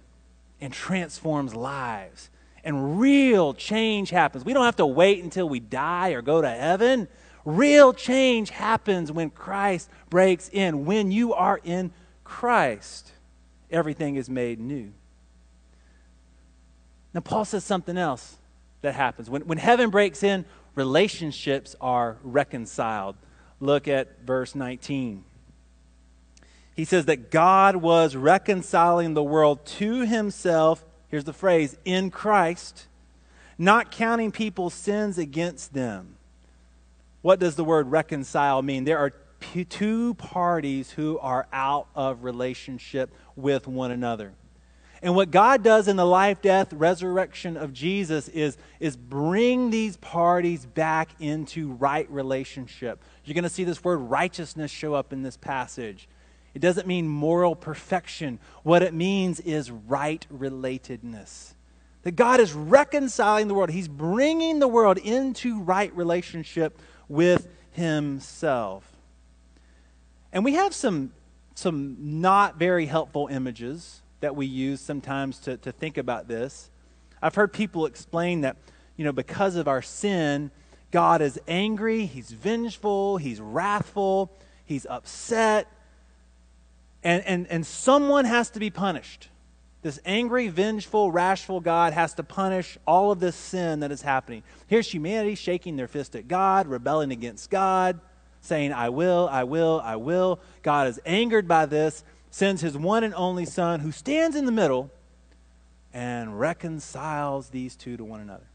and 0.59 0.73
transforms 0.73 1.55
lives. 1.55 2.29
And 2.63 2.99
real 2.99 3.53
change 3.53 4.09
happens. 4.09 4.43
We 4.43 4.53
don't 4.53 4.65
have 4.65 4.77
to 4.77 4.85
wait 4.85 5.23
until 5.23 5.47
we 5.47 5.59
die 5.59 6.09
or 6.09 6.21
go 6.21 6.41
to 6.41 6.49
heaven. 6.49 7.07
Real 7.45 7.93
change 7.93 8.49
happens 8.49 9.11
when 9.11 9.29
Christ 9.29 9.89
breaks 10.09 10.49
in. 10.51 10.85
When 10.85 11.11
you 11.11 11.33
are 11.33 11.59
in 11.63 11.91
Christ, 12.23 13.11
everything 13.69 14.15
is 14.15 14.29
made 14.29 14.59
new. 14.59 14.93
Now, 17.13 17.21
Paul 17.21 17.45
says 17.45 17.63
something 17.63 17.97
else 17.97 18.37
that 18.81 18.95
happens. 18.95 19.29
When, 19.29 19.43
when 19.43 19.57
heaven 19.57 19.89
breaks 19.89 20.23
in, 20.23 20.45
relationships 20.75 21.75
are 21.79 22.17
reconciled. 22.23 23.15
Look 23.59 23.87
at 23.87 24.21
verse 24.25 24.55
19. 24.55 25.23
He 26.75 26.85
says 26.85 27.05
that 27.05 27.29
God 27.29 27.75
was 27.75 28.15
reconciling 28.15 29.13
the 29.13 29.23
world 29.23 29.65
to 29.65 30.01
himself. 30.01 30.83
Here's 31.07 31.23
the 31.23 31.33
phrase 31.33 31.77
in 31.85 32.09
Christ, 32.09 32.87
not 33.57 33.91
counting 33.91 34.31
people's 34.31 34.73
sins 34.73 35.19
against 35.19 35.73
them. 35.73 36.15
What 37.21 37.39
does 37.39 37.55
the 37.55 37.63
word 37.63 37.91
reconcile 37.91 38.61
mean? 38.63 38.85
There 38.85 38.97
are 38.97 39.13
two 39.69 40.15
parties 40.15 40.91
who 40.91 41.19
are 41.19 41.47
out 41.53 41.87
of 41.95 42.23
relationship 42.23 43.13
with 43.35 43.67
one 43.67 43.91
another. 43.91 44.33
And 45.03 45.15
what 45.15 45.31
God 45.31 45.63
does 45.63 45.89
in 45.89 45.97
the 45.97 46.05
life, 46.05 46.41
death, 46.41 46.71
resurrection 46.71 47.57
of 47.57 47.73
Jesus 47.73 48.29
is, 48.29 48.57
is 48.79 48.95
bring 48.95 49.69
these 49.69 49.97
parties 49.97 50.65
back 50.65 51.09
into 51.19 51.73
right 51.73 52.09
relationship. 52.09 53.03
You're 53.25 53.33
going 53.33 53.43
to 53.43 53.49
see 53.49 53.65
this 53.65 53.83
word 53.83 53.97
righteousness 53.97 54.71
show 54.71 54.93
up 54.93 55.11
in 55.11 55.21
this 55.21 55.35
passage. 55.35 56.07
It 56.53 56.59
doesn't 56.59 56.87
mean 56.87 57.09
moral 57.09 57.53
perfection. 57.53 58.39
What 58.63 58.81
it 58.81 58.93
means 58.93 59.41
is 59.41 59.69
right 59.69 60.25
relatedness. 60.33 61.51
That 62.03 62.11
God 62.11 62.39
is 62.39 62.53
reconciling 62.53 63.49
the 63.49 63.53
world, 63.53 63.71
He's 63.71 63.89
bringing 63.89 64.59
the 64.59 64.69
world 64.69 64.97
into 64.97 65.61
right 65.61 65.93
relationship 65.93 66.79
with 67.09 67.49
Himself. 67.73 68.89
And 70.31 70.45
we 70.45 70.53
have 70.53 70.73
some, 70.73 71.11
some 71.55 71.97
not 71.99 72.57
very 72.57 72.85
helpful 72.85 73.27
images 73.29 73.99
that 74.23 74.37
we 74.37 74.45
use 74.45 74.79
sometimes 74.79 75.37
to, 75.37 75.57
to 75.57 75.73
think 75.73 75.97
about 75.97 76.29
this. 76.29 76.69
I've 77.21 77.35
heard 77.35 77.51
people 77.51 77.85
explain 77.85 78.39
that, 78.41 78.55
you 78.95 79.03
know, 79.03 79.11
because 79.11 79.57
of 79.57 79.67
our 79.67 79.81
sin, 79.81 80.49
God 80.91 81.21
is 81.21 81.37
angry, 81.45 82.05
He's 82.05 82.31
vengeful, 82.31 83.17
He's 83.17 83.41
wrathful, 83.41 84.31
He's 84.63 84.85
upset, 84.89 85.67
and, 87.03 87.21
and, 87.25 87.47
and 87.47 87.65
someone 87.65 88.23
has 88.23 88.49
to 88.51 88.61
be 88.61 88.69
punished. 88.69 89.27
This 89.81 89.99
angry, 90.05 90.47
vengeful, 90.47 91.11
wrathful 91.11 91.59
God 91.59 91.91
has 91.91 92.13
to 92.13 92.23
punish 92.23 92.77
all 92.87 93.11
of 93.11 93.19
this 93.19 93.35
sin 93.35 93.81
that 93.81 93.91
is 93.91 94.03
happening. 94.03 94.43
Here's 94.67 94.89
humanity 94.89 95.35
shaking 95.35 95.75
their 95.75 95.89
fist 95.89 96.15
at 96.15 96.29
God, 96.29 96.67
rebelling 96.67 97.11
against 97.11 97.49
God, 97.49 97.99
saying, 98.39 98.71
I 98.71 98.87
will, 98.87 99.27
I 99.29 99.43
will, 99.43 99.81
I 99.83 99.97
will. 99.97 100.39
God 100.61 100.87
is 100.87 101.01
angered 101.05 101.45
by 101.45 101.65
this, 101.65 102.05
sends 102.33 102.63
his 102.63 102.75
one 102.75 103.03
and 103.03 103.13
only 103.13 103.45
Son, 103.45 103.79
who 103.81 103.91
stands 103.91 104.35
in 104.35 104.45
the 104.45 104.51
middle 104.51 104.89
and 105.93 106.39
reconciles 106.39 107.49
these 107.49 107.75
two 107.75 107.95
to 107.95 108.03
one 108.03 108.19
another. 108.19 108.47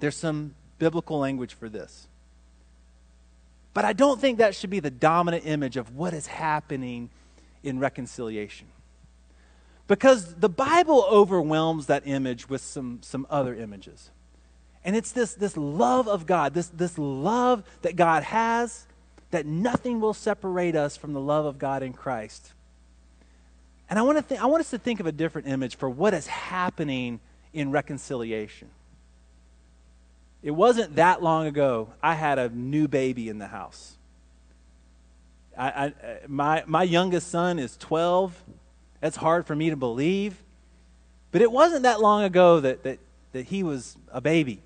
There's 0.00 0.16
some 0.16 0.54
biblical 0.78 1.18
language 1.18 1.54
for 1.54 1.70
this. 1.70 2.08
But 3.72 3.86
I 3.86 3.94
don't 3.94 4.20
think 4.20 4.36
that 4.36 4.54
should 4.54 4.68
be 4.68 4.80
the 4.80 4.90
dominant 4.90 5.46
image 5.46 5.78
of 5.78 5.96
what 5.96 6.12
is 6.12 6.26
happening 6.26 7.08
in 7.62 7.78
reconciliation. 7.78 8.66
because 9.88 10.34
the 10.34 10.50
Bible 10.50 11.06
overwhelms 11.10 11.86
that 11.86 12.02
image 12.06 12.50
with 12.50 12.60
some, 12.60 12.98
some 13.00 13.26
other 13.30 13.54
images. 13.54 14.10
And 14.84 14.94
it's 14.94 15.12
this, 15.12 15.32
this 15.34 15.56
love 15.56 16.06
of 16.06 16.26
God, 16.26 16.52
this, 16.52 16.68
this 16.68 16.98
love 16.98 17.62
that 17.80 17.96
God 17.96 18.24
has, 18.24 18.86
that 19.32 19.46
nothing 19.46 20.00
will 20.00 20.14
separate 20.14 20.76
us 20.76 20.96
from 20.96 21.14
the 21.14 21.20
love 21.20 21.44
of 21.44 21.58
God 21.58 21.82
in 21.82 21.92
Christ. 21.92 22.52
And 23.90 23.98
I 23.98 24.02
want, 24.02 24.18
to 24.18 24.22
th- 24.22 24.40
I 24.40 24.46
want 24.46 24.60
us 24.60 24.70
to 24.70 24.78
think 24.78 25.00
of 25.00 25.06
a 25.06 25.12
different 25.12 25.48
image 25.48 25.76
for 25.76 25.90
what 25.90 26.14
is 26.14 26.26
happening 26.26 27.18
in 27.52 27.70
reconciliation. 27.70 28.68
It 30.42 30.52
wasn't 30.52 30.96
that 30.96 31.22
long 31.22 31.46
ago 31.46 31.88
I 32.02 32.14
had 32.14 32.38
a 32.38 32.48
new 32.50 32.88
baby 32.88 33.28
in 33.28 33.38
the 33.38 33.46
house. 33.46 33.94
I, 35.56 35.68
I, 35.68 35.92
my, 36.26 36.64
my 36.66 36.82
youngest 36.82 37.28
son 37.28 37.58
is 37.58 37.76
12. 37.78 38.34
That's 39.00 39.16
hard 39.16 39.46
for 39.46 39.54
me 39.54 39.70
to 39.70 39.76
believe. 39.76 40.36
But 41.30 41.40
it 41.40 41.50
wasn't 41.50 41.84
that 41.84 42.00
long 42.00 42.24
ago 42.24 42.60
that, 42.60 42.82
that, 42.82 42.98
that 43.32 43.46
he 43.46 43.62
was 43.62 43.96
a 44.10 44.20
baby. 44.20 44.60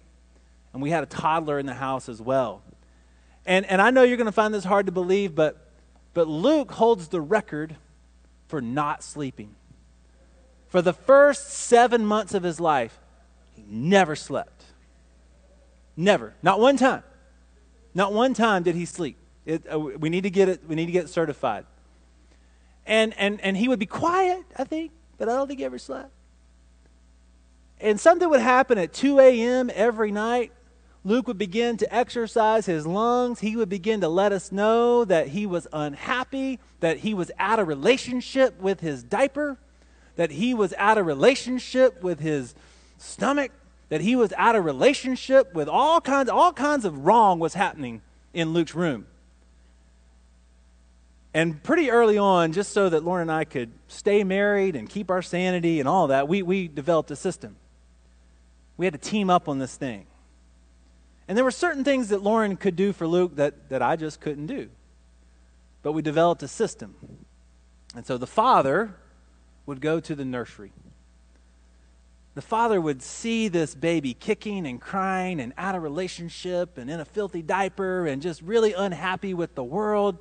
And 0.73 0.83
we 0.83 0.91
had 0.91 1.03
a 1.03 1.07
toddler 1.07 1.59
in 1.59 1.67
the 1.67 1.75
house 1.75 2.09
as 2.09 2.21
well. 2.21 2.63
And, 3.47 3.65
and 3.67 3.81
I 3.81 3.91
know 3.91 4.03
you're 4.03 4.17
going 4.17 4.27
to 4.27 4.33
find 4.33 4.53
this 4.53 4.65
hard 4.65 4.87
to 4.87 4.93
believe, 4.93 5.35
but, 5.35 5.57
but 6.13 6.27
Luke 6.27 6.73
holds 6.73 7.09
the 7.09 7.21
record 7.21 7.77
for 8.49 8.61
not 8.61 9.03
sleeping. 9.03 9.55
For 10.69 10.83
the 10.83 10.93
first 10.93 11.51
seven 11.51 12.05
months 12.05 12.35
of 12.35 12.43
his 12.43 12.61
life, 12.61 12.99
he 13.55 13.65
never 13.69 14.17
slept. 14.17 14.65
Never. 15.97 16.35
Not 16.43 16.61
one 16.61 16.77
time. 16.77 17.05
Not 17.95 18.13
one 18.13 18.35
time 18.35 18.65
did 18.65 18.75
he 18.75 18.85
sleep. 18.85 19.17
It, 19.47 19.65
uh, 19.73 19.79
we 19.79 20.11
need 20.11 20.25
to 20.25 20.31
get 20.31 20.49
it. 20.49 20.69
We 20.69 20.75
need 20.75 20.87
to 20.87 20.93
get 20.93 21.09
certified. 21.09 21.65
And 22.85 23.15
and 23.17 23.41
and 23.41 23.57
he 23.57 23.69
would 23.69 23.79
be 23.79 23.87
quiet, 23.87 24.45
I 24.57 24.65
think, 24.65 24.91
but 25.19 25.29
I 25.29 25.37
don't 25.37 25.49
think 25.49 25.61
he 25.61 25.65
ever 25.65 25.79
slept. 25.79 26.11
And 27.81 27.99
something 27.99 28.29
would 28.29 28.41
happen 28.41 28.79
at 28.79 28.93
2 28.93 29.21
a.m. 29.21 29.71
every 29.73 30.11
night. 30.11 30.53
Luke 31.07 31.29
would 31.29 31.39
begin 31.39 31.77
to 31.77 31.95
exercise 31.95 32.67
his 32.67 32.85
lungs. 32.85 33.39
He 33.39 33.55
would 33.55 33.69
begin 33.69 34.01
to 34.01 34.09
let 34.09 34.33
us 34.33 34.51
know 34.51 35.05
that 35.05 35.29
he 35.29 35.47
was 35.47 35.69
unhappy, 35.73 36.59
that 36.81 36.99
he 36.99 37.15
was 37.15 37.31
out 37.39 37.61
of 37.61 37.69
relationship 37.69 38.61
with 38.61 38.81
his 38.81 39.05
diaper, 39.05 39.57
that 40.17 40.33
he 40.33 40.53
was 40.53 40.75
out 40.77 40.99
of 40.99 41.07
relationship 41.07 42.03
with 42.03 42.19
his 42.19 42.57
stomach, 42.99 43.53
that 43.89 44.01
he 44.01 44.17
was 44.17 44.33
out 44.37 44.57
of 44.57 44.65
relationship 44.65 45.55
with 45.55 45.69
all 45.69 46.01
kinds 46.01 46.29
all 46.29 46.53
kinds 46.53 46.85
of 46.85 47.07
wrong 47.07 47.39
was 47.39 47.55
happening 47.55 48.03
in 48.35 48.53
Luke's 48.53 48.75
room. 48.75 49.07
And 51.33 51.63
pretty 51.63 51.89
early 51.89 52.19
on, 52.19 52.53
just 52.53 52.73
so 52.73 52.89
that 52.89 53.05
Lauren 53.05 53.23
and 53.23 53.31
I 53.31 53.45
could 53.45 53.71
stay 53.87 54.25
married 54.25 54.75
and 54.75 54.89
keep 54.89 55.13
our 55.13 55.23
sanity 55.23 55.79
and 55.79 55.89
all 55.89 56.09
that, 56.09 56.27
we, 56.27 56.43
we 56.43 56.67
developed 56.67 57.13
a 57.13 57.17
system. 57.17 57.55
We 58.77 58.87
had 58.87 58.95
to 58.95 58.99
team 58.99 59.31
up 59.31 59.49
on 59.49 59.61
this 59.61 59.77
thing. 59.77 60.07
And 61.29 61.37
there 61.37 61.45
were 61.45 61.51
certain 61.51 61.85
things 61.85 62.09
that 62.09 62.23
Lauren 62.23 62.57
could 62.57 62.77
do 62.77 62.93
for 62.93 63.07
Luke 63.07 63.37
that, 63.37 63.69
that 63.69 63.83
I 63.83 63.97
just 63.97 64.21
couldn't 64.21 64.47
do. 64.47 64.69
But 65.83 65.93
we 65.93 66.03
developed 66.03 66.43
a 66.43 66.49
system. 66.49 66.95
And 67.95 68.07
so 68.07 68.19
the 68.19 68.27
father 68.27 68.95
would 69.65 69.81
go 69.81 69.99
to 70.01 70.15
the 70.15 70.25
nursery. 70.25 70.73
The 72.35 72.43
father 72.43 72.81
would 72.81 73.03
see 73.03 73.49
this 73.49 73.75
baby 73.75 74.13
kicking 74.13 74.67
and 74.67 74.79
crying 74.79 75.41
and 75.41 75.55
out 75.57 75.75
of 75.75 75.83
relationship 75.83 76.77
and 76.77 76.91
in 76.91 77.01
a 77.01 77.05
filthy 77.05 77.41
diaper 77.41 78.07
and 78.07 78.21
just 78.21 78.43
really 78.43 78.75
unhappy 78.75 79.33
with 79.33 79.55
the 79.55 79.65
world. 79.65 80.19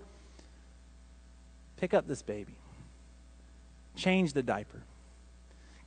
Pick 1.76 1.94
up 1.94 2.08
this 2.08 2.22
baby, 2.22 2.54
change 3.98 4.32
the 4.32 4.42
diaper, 4.42 4.82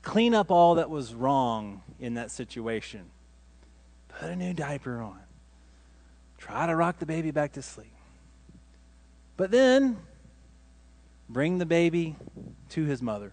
clean 0.02 0.34
up 0.34 0.50
all 0.50 0.74
that 0.74 0.90
was 0.90 1.14
wrong 1.14 1.80
in 1.98 2.14
that 2.14 2.30
situation, 2.30 3.06
put 4.18 4.30
a 4.30 4.36
new 4.36 4.52
diaper 4.52 5.00
on, 5.00 5.20
try 6.38 6.66
to 6.66 6.74
rock 6.74 6.98
the 6.98 7.06
baby 7.06 7.30
back 7.30 7.52
to 7.52 7.62
sleep. 7.62 7.92
But 9.36 9.50
then, 9.52 9.96
bring 11.28 11.58
the 11.58 11.66
baby 11.66 12.16
to 12.70 12.84
his 12.84 13.00
mother. 13.00 13.32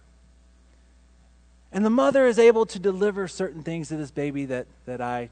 And 1.72 1.84
the 1.84 1.90
mother 1.90 2.26
is 2.26 2.38
able 2.38 2.66
to 2.66 2.78
deliver 2.78 3.26
certain 3.26 3.62
things 3.62 3.88
to 3.88 3.96
this 3.96 4.12
baby 4.12 4.44
that, 4.46 4.66
that 4.86 5.00
I 5.00 5.30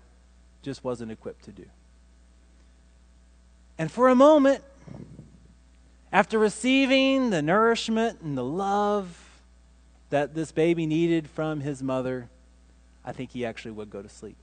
just 0.63 0.83
wasn't 0.83 1.13
equipped 1.13 1.45
to 1.45 1.53
do. 1.53 1.67
And 3.79 3.91
for 3.91 4.09
a 4.09 4.15
moment, 4.15 4.63
after 6.13 6.39
receiving 6.39 7.31
the 7.31 7.43
nourishment 7.43 8.21
and 8.21 8.37
the 8.37 8.45
love 8.45 9.21
that 10.11 10.35
this 10.35 10.51
baby 10.53 10.87
needed 10.87 11.29
from 11.31 11.61
his 11.61 11.83
mother, 11.83 12.29
I 13.05 13.13
think 13.13 13.31
he 13.31 13.45
actually 13.45 13.73
would 13.73 13.91
go 13.91 14.03
to 14.03 14.09
sleep. 14.09 14.37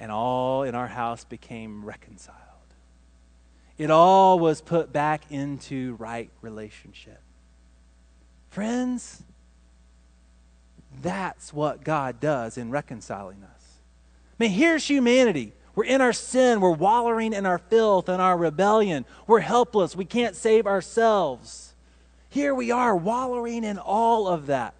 And 0.00 0.10
all 0.10 0.64
in 0.64 0.74
our 0.74 0.88
house 0.88 1.24
became 1.24 1.84
reconciled. 1.84 2.36
It 3.78 3.90
all 3.90 4.38
was 4.38 4.60
put 4.60 4.92
back 4.92 5.22
into 5.30 5.94
right 5.96 6.30
relationship. 6.42 7.20
Friends, 8.50 9.22
that's 11.02 11.52
what 11.52 11.84
God 11.84 12.18
does 12.18 12.58
in 12.58 12.70
reconciling 12.70 13.44
us. 13.44 13.62
I 14.38 14.44
mean, 14.44 14.50
here's 14.50 14.86
humanity 14.86 15.52
we're 15.74 15.84
in 15.84 16.00
our 16.00 16.12
sin. 16.12 16.60
We're 16.60 16.72
wallowing 16.72 17.32
in 17.32 17.46
our 17.46 17.58
filth 17.58 18.08
and 18.08 18.20
our 18.20 18.36
rebellion. 18.36 19.06
We're 19.26 19.40
helpless. 19.40 19.94
We 19.94 20.04
can't 20.04 20.34
save 20.34 20.66
ourselves. 20.66 21.74
Here 22.28 22.54
we 22.54 22.70
are, 22.70 22.94
wallowing 22.94 23.64
in 23.64 23.78
all 23.78 24.28
of 24.28 24.46
that. 24.46 24.74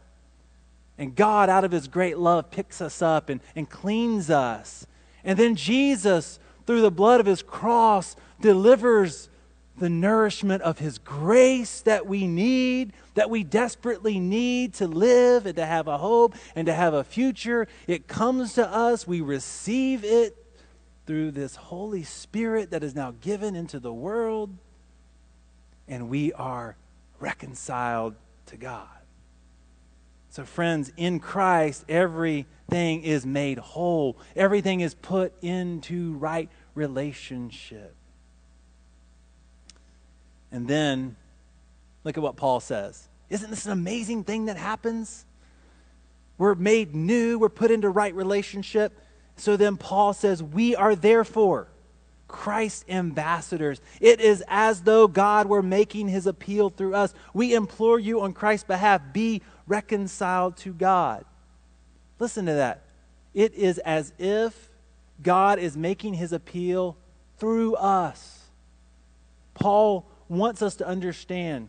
And 0.99 1.17
God, 1.17 1.49
out 1.49 1.65
of 1.65 1.73
his 1.73 1.89
great 1.89 2.19
love, 2.19 2.51
picks 2.51 2.83
us 2.83 3.01
up 3.01 3.29
and, 3.29 3.41
and 3.57 3.71
cleans 3.71 4.29
us. 4.29 4.87
And 5.25 5.39
then 5.39 5.55
Jesus, 5.55 6.39
through 6.67 6.83
the 6.83 6.91
blood 6.91 7.21
of 7.21 7.27
his 7.27 7.43
cross, 7.43 8.17
delivers 8.41 9.29
the 9.79 9.89
nourishment 9.89 10.63
of 10.63 10.79
his 10.79 10.99
grace 10.99 11.81
that 11.81 12.07
we 12.07 12.27
need, 12.27 12.93
that 13.15 13.31
we 13.31 13.43
desperately 13.43 14.21
need 14.21 14.75
to 14.75 14.87
live 14.87 15.47
and 15.47 15.57
to 15.57 15.65
have 15.65 15.89
a 15.89 15.99
hope 15.99 16.35
and 16.55 16.67
to 16.67 16.75
have 16.75 16.93
a 16.93 17.03
future. 17.03 17.67
It 17.87 18.07
comes 18.07 18.55
to 18.55 18.69
us, 18.69 19.07
we 19.07 19.23
receive 19.23 20.05
it 20.05 20.37
through 21.07 21.31
this 21.31 21.57
Holy 21.57 22.03
Spirit 22.03 22.71
that 22.71 22.85
is 22.85 22.95
now 22.95 23.15
given 23.21 23.57
into 23.57 23.81
the 23.81 23.93
world, 23.93 24.55
and 25.89 26.09
we 26.09 26.33
are 26.35 26.77
reconciled 27.19 28.15
to 28.47 28.57
God. 28.57 29.00
So, 30.31 30.45
friends, 30.45 30.93
in 30.97 31.19
Christ, 31.19 31.85
everything 31.89 33.03
is 33.03 33.27
made 33.27 33.59
whole, 33.59 34.17
everything 34.37 34.81
is 34.81 34.95
put 34.95 35.33
into 35.43 36.15
right 36.15 36.49
relationship. 36.77 37.95
And 40.53 40.69
then, 40.69 41.17
look 42.05 42.17
at 42.17 42.23
what 42.23 42.37
Paul 42.37 42.61
says. 42.61 43.09
Isn't 43.29 43.51
this 43.51 43.67
an 43.67 43.73
amazing 43.73 44.23
thing 44.23 44.47
that 44.47 44.57
happens? 44.57 45.25
We're 46.39 46.55
made 46.55 46.95
new, 46.95 47.39
we're 47.39 47.49
put 47.49 47.73
into 47.73 47.91
right 47.91 48.15
relationship. 48.15 48.97
So 49.37 49.57
then 49.57 49.77
Paul 49.77 50.13
says, 50.13 50.43
We 50.43 50.77
are 50.77 50.95
therefore 50.95 51.69
Christ 52.31 52.85
ambassadors. 52.89 53.81
It 54.01 54.21
is 54.21 54.43
as 54.47 54.83
though 54.83 55.09
God 55.09 55.49
were 55.49 55.63
making 55.63 56.09
his 56.09 56.27
appeal 56.27 56.71
through 56.71 56.95
us. 56.95 57.13
We 57.35 57.55
implore 57.55 57.99
you 57.99 58.21
on 58.21 58.33
Christ's 58.33 58.65
behalf, 58.65 59.03
be 59.13 59.43
reconciled 59.67 60.57
to 60.59 60.73
God. 60.73 61.25
Listen 62.19 62.47
to 62.47 62.55
that. 62.55 62.85
It 63.35 63.55
is 63.55 63.79
as 63.79 64.13
if 64.19 64.71
God 65.23 65.59
is 65.59 65.77
making 65.77 66.15
his 66.15 66.33
appeal 66.33 66.97
through 67.39 67.75
us. 67.75 68.45
Paul 69.55 70.09
wants 70.29 70.63
us 70.63 70.77
to 70.77 70.87
understand 70.87 71.69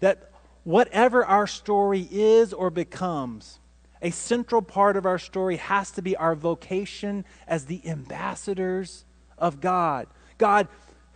that 0.00 0.30
whatever 0.64 1.24
our 1.24 1.46
story 1.46 2.08
is 2.10 2.52
or 2.52 2.70
becomes, 2.70 3.60
a 4.00 4.10
central 4.10 4.62
part 4.62 4.96
of 4.96 5.04
our 5.04 5.18
story 5.18 5.56
has 5.56 5.90
to 5.92 6.02
be 6.02 6.16
our 6.16 6.34
vocation 6.34 7.26
as 7.46 7.66
the 7.66 7.86
ambassadors 7.86 9.04
of 9.40 9.60
God. 9.60 10.06
God 10.38 10.68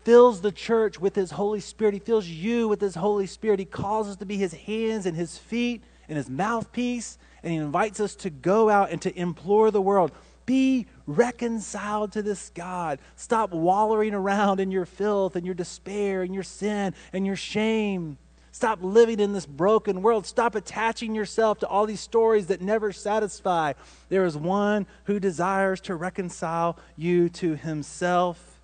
fills 0.05 0.41
the 0.41 0.53
church 0.53 1.01
with 1.01 1.14
His 1.14 1.31
Holy 1.31 1.61
Spirit. 1.61 1.95
He 1.95 2.01
fills 2.01 2.27
you 2.27 2.68
with 2.68 2.81
His 2.81 2.95
Holy 2.95 3.27
Spirit. 3.27 3.59
He 3.59 3.64
calls 3.64 4.09
us 4.09 4.16
to 4.16 4.27
be 4.27 4.37
His 4.37 4.55
hands 4.55 5.07
and 5.07 5.16
His 5.16 5.39
feet 5.39 5.83
and 6.09 6.16
His 6.16 6.29
mouthpiece. 6.29 7.18
And 7.43 7.53
He 7.53 7.59
invites 7.59 8.01
us 8.01 8.14
to 8.16 8.31
go 8.31 8.68
out 8.68 8.91
and 8.91 9.01
to 9.03 9.18
implore 9.18 9.70
the 9.70 9.83
world 9.83 10.12
be 10.47 10.87
reconciled 11.07 12.12
to 12.12 12.22
this 12.22 12.51
God. 12.51 12.99
Stop 13.16 13.53
wallowing 13.53 14.14
around 14.14 14.61
in 14.61 14.70
your 14.70 14.87
filth 14.87 15.37
and 15.37 15.45
your 15.45 15.55
despair 15.55 16.22
and 16.22 16.35
your 16.35 16.43
sin 16.43 16.95
and 17.12 17.27
your 17.27 17.37
shame. 17.37 18.18
Stop 18.55 18.79
living 18.85 19.19
in 19.19 19.33
this 19.33 19.47
broken 19.47 20.01
world. 20.01 20.25
Stop 20.25 20.55
attaching 20.55 21.13
yourself 21.13 21.59
to 21.59 21.67
all 21.67 21.87
these 21.87 21.99
stories 21.99 22.47
that 22.47 22.61
never 22.61 22.93
satisfy. 22.93 23.73
There 24.11 24.25
is 24.25 24.37
one 24.37 24.87
who 25.07 25.19
desires 25.19 25.81
to 25.81 25.97
reconcile 25.97 26.79
you 26.97 27.29
to 27.31 27.57
himself. 27.57 28.61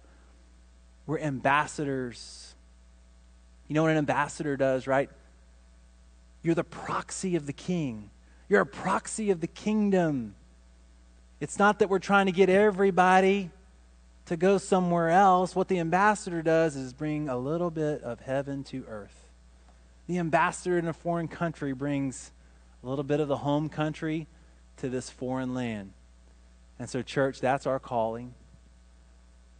We're 1.09 1.19
ambassadors. 1.19 2.55
You 3.67 3.75
know 3.75 3.83
what 3.83 3.91
an 3.91 3.97
ambassador 3.97 4.57
does, 4.57 4.87
right? 4.87 5.11
You're 6.45 6.55
the 6.55 6.63
proxy 6.63 7.35
of 7.35 7.47
the 7.47 7.53
king. 7.53 8.11
You're 8.49 8.61
a 8.61 8.67
proxy 8.67 9.33
of 9.33 9.41
the 9.41 9.49
kingdom. 9.49 10.37
It's 11.41 11.59
not 11.59 11.81
that 11.81 11.91
we're 11.91 11.99
trying 11.99 12.27
to 12.27 12.33
get 12.33 12.49
everybody 12.49 13.51
to 14.27 14.37
go 14.37 14.57
somewhere 14.57 15.11
else. 15.11 15.57
What 15.57 15.67
the 15.67 15.81
ambassador 15.81 16.43
does 16.43 16.77
is 16.77 16.93
bring 16.93 17.29
a 17.29 17.37
little 17.37 17.73
bit 17.73 18.05
of 18.05 18.21
heaven 18.21 18.63
to 18.65 18.85
earth. 18.87 19.20
The 20.11 20.19
ambassador 20.19 20.77
in 20.77 20.89
a 20.89 20.93
foreign 20.93 21.29
country 21.29 21.73
brings 21.73 22.33
a 22.83 22.89
little 22.89 23.05
bit 23.05 23.21
of 23.21 23.29
the 23.29 23.37
home 23.37 23.69
country 23.69 24.27
to 24.79 24.89
this 24.89 25.09
foreign 25.09 25.55
land. 25.55 25.93
And 26.81 26.91
so, 26.91 27.01
church, 27.01 27.41
that's 27.41 27.65
our 27.65 27.79
calling. 27.79 28.35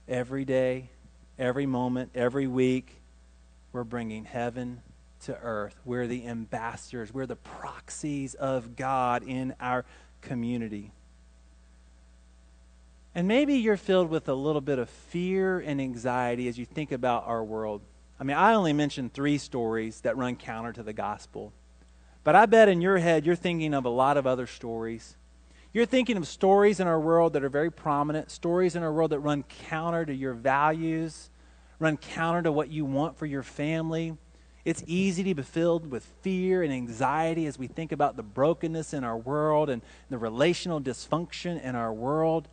Every 0.09 0.45
day, 0.45 0.91
every 1.39 1.67
moment, 1.67 2.11
every 2.17 2.49
week, 2.49 3.01
we're 3.73 3.85
bringing 3.85 4.25
heaven 4.25 4.83
to 5.27 5.39
earth. 5.39 5.77
We're 5.85 6.09
the 6.09 6.27
ambassadors, 6.27 7.15
we're 7.15 7.27
the 7.27 7.37
proxies 7.37 8.35
of 8.35 8.75
God 8.75 9.23
in 9.23 9.55
our 9.61 9.85
community. 10.21 10.91
And 13.15 13.29
maybe 13.29 13.55
you're 13.55 13.77
filled 13.77 14.11
with 14.11 14.29
a 14.29 14.35
little 14.35 14.61
bit 14.61 14.81
of 14.81 14.91
fear 14.91 15.61
and 15.61 15.81
anxiety 15.81 16.49
as 16.49 16.59
you 16.59 16.65
think 16.65 16.91
about 16.91 17.29
our 17.29 17.45
world. 17.45 17.83
I 18.21 18.25
mean, 18.25 18.37
I 18.37 18.53
only 18.53 18.75
mentioned 18.75 19.15
three 19.15 19.39
stories 19.39 20.03
that 20.03 20.17
run 20.17 20.37
counter 20.37 20.75
to 20.75 20.83
the 20.83 20.93
gospel. 20.93 21.55
But 22.23 22.37
I 22.37 22.45
bet 22.45 22.69
in 22.69 22.83
your 22.83 22.99
head 22.99 23.25
you're 23.25 23.35
thinking 23.35 23.73
of 23.73 23.87
a 23.87 23.91
lot 23.91 24.19
of 24.19 24.27
other 24.27 24.47
stories. 24.47 25.17
You're 25.73 25.87
thinking 25.87 26.19
of 26.19 26.29
stories 26.29 26.81
in 26.81 26.87
our 26.87 27.01
world 27.01 27.33
that 27.33 27.45
are 27.45 27.49
very 27.49 27.71
prominent, 27.71 28.31
stories 28.31 28.77
in 28.77 28.83
our 28.83 28.93
world 28.93 29.13
that 29.13 29.21
run 29.21 29.45
counter 29.69 30.05
to 30.05 30.15
your 30.15 30.35
values, 30.35 31.31
run 31.79 31.97
counter 31.97 32.43
to 32.43 32.53
what 32.53 32.69
you 32.69 32.85
want 32.85 33.17
for 33.17 33.25
your 33.25 33.43
family. 33.43 34.19
It's 34.67 34.85
easy 34.87 35.23
to 35.25 35.35
be 35.35 35.43
filled 35.43 35.91
with 35.91 36.05
fear 36.21 36.63
and 36.63 36.71
anxiety 36.71 37.47
as 37.47 37.59
we 37.59 37.69
think 37.69 37.91
about 37.91 38.17
the 38.17 38.23
brokenness 38.23 38.93
in 38.93 39.03
our 39.03 39.17
world 39.17 39.71
and 39.71 39.81
the 40.11 40.19
relational 40.19 40.81
dysfunction 40.81 41.63
in 41.63 41.75
our 41.75 41.93
world. 41.93 42.49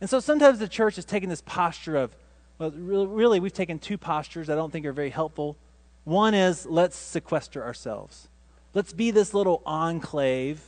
And 0.00 0.08
so 0.08 0.20
sometimes 0.20 0.60
the 0.60 0.68
church 0.68 0.96
is 0.96 1.04
taking 1.04 1.28
this 1.28 1.42
posture 1.42 1.96
of, 1.96 2.14
well, 2.58 2.70
really, 2.70 3.40
we've 3.40 3.52
taken 3.52 3.78
two 3.78 3.98
postures 3.98 4.48
I 4.48 4.54
don't 4.54 4.72
think 4.72 4.86
are 4.86 4.92
very 4.92 5.10
helpful. 5.10 5.56
One 6.04 6.34
is 6.34 6.64
let's 6.66 6.96
sequester 6.96 7.62
ourselves. 7.62 8.28
Let's 8.72 8.92
be 8.92 9.10
this 9.10 9.34
little 9.34 9.62
enclave. 9.66 10.60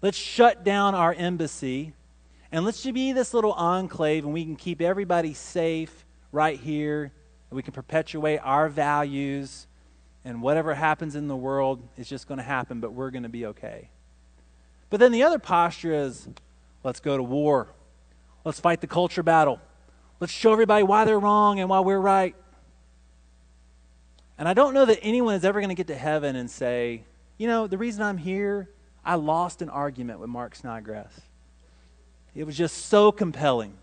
Let's 0.00 0.18
shut 0.18 0.64
down 0.64 0.94
our 0.94 1.12
embassy. 1.12 1.92
And 2.50 2.64
let's 2.64 2.84
be 2.84 3.12
this 3.12 3.32
little 3.32 3.52
enclave, 3.52 4.24
and 4.24 4.34
we 4.34 4.44
can 4.44 4.56
keep 4.56 4.82
everybody 4.82 5.32
safe 5.32 6.04
right 6.32 6.58
here. 6.58 7.12
We 7.50 7.62
can 7.62 7.72
perpetuate 7.72 8.38
our 8.38 8.68
values. 8.68 9.66
And 10.24 10.42
whatever 10.42 10.74
happens 10.74 11.16
in 11.16 11.28
the 11.28 11.36
world 11.36 11.82
is 11.96 12.08
just 12.08 12.28
going 12.28 12.38
to 12.38 12.44
happen, 12.44 12.80
but 12.80 12.92
we're 12.92 13.10
going 13.10 13.22
to 13.22 13.28
be 13.28 13.46
okay. 13.46 13.88
But 14.90 15.00
then 15.00 15.12
the 15.12 15.22
other 15.22 15.38
posture 15.38 15.94
is 15.94 16.28
let's 16.84 17.00
go 17.00 17.16
to 17.16 17.22
war. 17.22 17.68
Let's 18.44 18.60
fight 18.60 18.80
the 18.80 18.86
culture 18.86 19.22
battle. 19.22 19.60
Let's 20.22 20.32
show 20.32 20.52
everybody 20.52 20.84
why 20.84 21.04
they're 21.04 21.18
wrong 21.18 21.58
and 21.58 21.68
why 21.68 21.80
we're 21.80 21.98
right. 21.98 22.36
And 24.38 24.48
I 24.48 24.54
don't 24.54 24.72
know 24.72 24.84
that 24.84 25.00
anyone 25.02 25.34
is 25.34 25.44
ever 25.44 25.58
going 25.58 25.70
to 25.70 25.74
get 25.74 25.88
to 25.88 25.96
heaven 25.96 26.36
and 26.36 26.48
say, 26.48 27.02
you 27.38 27.48
know, 27.48 27.66
the 27.66 27.76
reason 27.76 28.04
I'm 28.04 28.18
here, 28.18 28.68
I 29.04 29.16
lost 29.16 29.62
an 29.62 29.68
argument 29.68 30.20
with 30.20 30.30
Mark 30.30 30.54
Snodgrass. 30.54 31.22
It 32.36 32.44
was 32.44 32.56
just 32.56 32.86
so 32.86 33.10
compelling. 33.10 33.74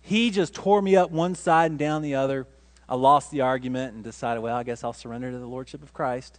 He 0.00 0.30
just 0.30 0.54
tore 0.54 0.80
me 0.80 0.96
up 0.96 1.10
one 1.10 1.34
side 1.34 1.70
and 1.70 1.78
down 1.78 2.00
the 2.00 2.14
other. 2.14 2.46
I 2.88 2.94
lost 2.94 3.30
the 3.30 3.42
argument 3.42 3.92
and 3.92 4.02
decided, 4.02 4.40
well, 4.40 4.56
I 4.56 4.62
guess 4.62 4.82
I'll 4.82 4.94
surrender 4.94 5.30
to 5.30 5.38
the 5.38 5.44
Lordship 5.44 5.82
of 5.82 5.92
Christ. 5.92 6.38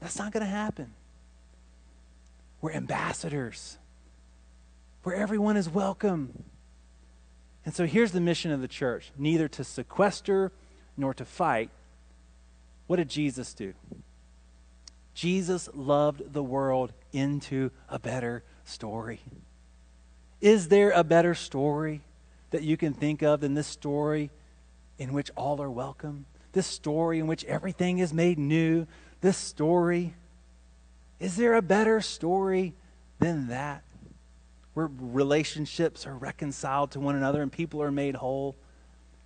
That's 0.00 0.18
not 0.18 0.32
going 0.32 0.44
to 0.44 0.52
happen. 0.52 0.92
We're 2.60 2.72
ambassadors 2.72 3.78
where 5.02 5.16
everyone 5.16 5.56
is 5.56 5.70
welcome. 5.70 6.44
And 7.64 7.74
so 7.74 7.86
here's 7.86 8.12
the 8.12 8.20
mission 8.20 8.50
of 8.50 8.60
the 8.60 8.68
church 8.68 9.12
neither 9.16 9.48
to 9.48 9.64
sequester 9.64 10.52
nor 10.96 11.14
to 11.14 11.24
fight. 11.24 11.70
What 12.86 12.96
did 12.96 13.08
Jesus 13.08 13.54
do? 13.54 13.74
Jesus 15.14 15.68
loved 15.74 16.32
the 16.32 16.42
world 16.42 16.92
into 17.12 17.70
a 17.88 17.98
better 17.98 18.42
story. 18.64 19.20
Is 20.40 20.68
there 20.68 20.90
a 20.90 21.04
better 21.04 21.34
story 21.34 22.00
that 22.50 22.62
you 22.62 22.76
can 22.76 22.92
think 22.92 23.22
of 23.22 23.40
than 23.40 23.54
this 23.54 23.66
story 23.66 24.30
in 24.98 25.12
which 25.12 25.30
all 25.36 25.62
are 25.62 25.70
welcome? 25.70 26.26
This 26.52 26.66
story 26.66 27.18
in 27.18 27.26
which 27.26 27.44
everything 27.44 27.98
is 27.98 28.12
made 28.12 28.38
new? 28.38 28.86
This 29.20 29.36
story? 29.36 30.14
Is 31.20 31.36
there 31.36 31.54
a 31.54 31.62
better 31.62 32.00
story 32.00 32.74
than 33.20 33.48
that? 33.48 33.84
Where 34.74 34.88
relationships 34.98 36.06
are 36.06 36.16
reconciled 36.16 36.90
to 36.92 37.00
one 37.00 37.14
another 37.14 37.42
and 37.42 37.52
people 37.52 37.82
are 37.82 37.90
made 37.90 38.16
whole. 38.16 38.56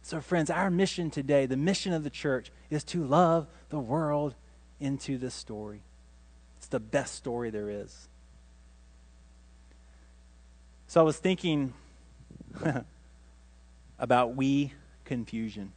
So, 0.03 0.21
friends, 0.21 0.51
our 0.51 0.71
mission 0.71 1.11
today, 1.11 1.47
the 1.47 1.57
mission 1.57 1.93
of 1.93 2.05
the 2.05 2.11
church, 2.11 2.51
is 2.71 2.85
to 2.85 3.05
love 3.05 3.47
the 3.71 3.79
world 3.79 4.35
into 4.81 5.19
this 5.19 5.35
story. 5.35 5.83
It's 6.59 6.69
the 6.69 6.81
best 6.81 7.15
story 7.15 7.51
there 7.51 7.71
is. 7.71 8.09
So, 10.89 11.01
I 11.01 11.05
was 11.05 11.19
thinking 11.19 11.75
about 13.99 14.37
we 14.37 14.73
confusion. 15.05 15.73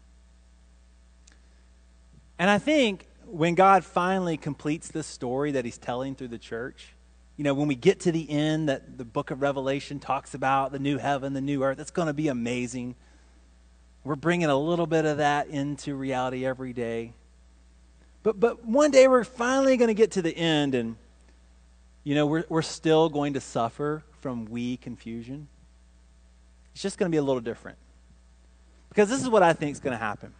And 2.37 2.49
I 2.49 2.57
think 2.57 3.07
when 3.25 3.53
God 3.53 3.83
finally 3.83 4.37
completes 4.37 4.87
this 4.87 5.05
story 5.05 5.51
that 5.51 5.65
he's 5.65 5.77
telling 5.77 6.15
through 6.15 6.29
the 6.29 6.37
church, 6.37 6.93
you 7.39 7.45
know, 7.45 7.53
when 7.53 7.69
we 7.69 7.75
get 7.75 8.01
to 8.01 8.11
the 8.11 8.29
end 8.29 8.67
that 8.67 8.97
the 8.97 9.05
book 9.05 9.31
of 9.31 9.41
Revelation 9.41 9.97
talks 9.97 10.33
about, 10.33 10.73
the 10.73 10.77
new 10.77 10.97
heaven, 10.97 11.31
the 11.31 11.39
new 11.39 11.63
earth, 11.63 11.79
it's 11.79 11.89
going 11.89 12.07
to 12.07 12.13
be 12.13 12.27
amazing. 12.27 12.95
We're 14.03 14.17
bringing 14.17 14.49
a 14.49 14.57
little 14.57 14.85
bit 14.85 15.05
of 15.05 15.19
that 15.19 15.47
into 15.47 15.95
reality 15.95 16.45
every 16.45 16.73
day. 16.73 17.13
But, 18.23 18.41
but 18.41 18.65
one 18.65 18.91
day 18.91 19.07
we're 19.07 19.23
finally 19.23 19.77
going 19.77 19.87
to 19.87 19.93
get 19.93 20.11
to 20.11 20.21
the 20.21 20.35
end, 20.35 20.75
and, 20.75 20.97
you 22.03 22.13
know, 22.13 22.25
we're, 22.25 22.43
we're 22.49 22.61
still 22.61 23.07
going 23.07 23.35
to 23.35 23.39
suffer 23.39 24.03
from 24.19 24.43
we 24.43 24.75
confusion. 24.75 25.47
It's 26.73 26.81
just 26.81 26.97
going 26.97 27.09
to 27.09 27.13
be 27.13 27.19
a 27.19 27.23
little 27.23 27.39
different. 27.39 27.77
Because 28.89 29.07
this 29.07 29.21
is 29.21 29.29
what 29.29 29.43
I 29.43 29.53
think 29.53 29.71
is 29.71 29.79
going 29.79 29.97
to 29.97 30.03
happen. 30.03 30.33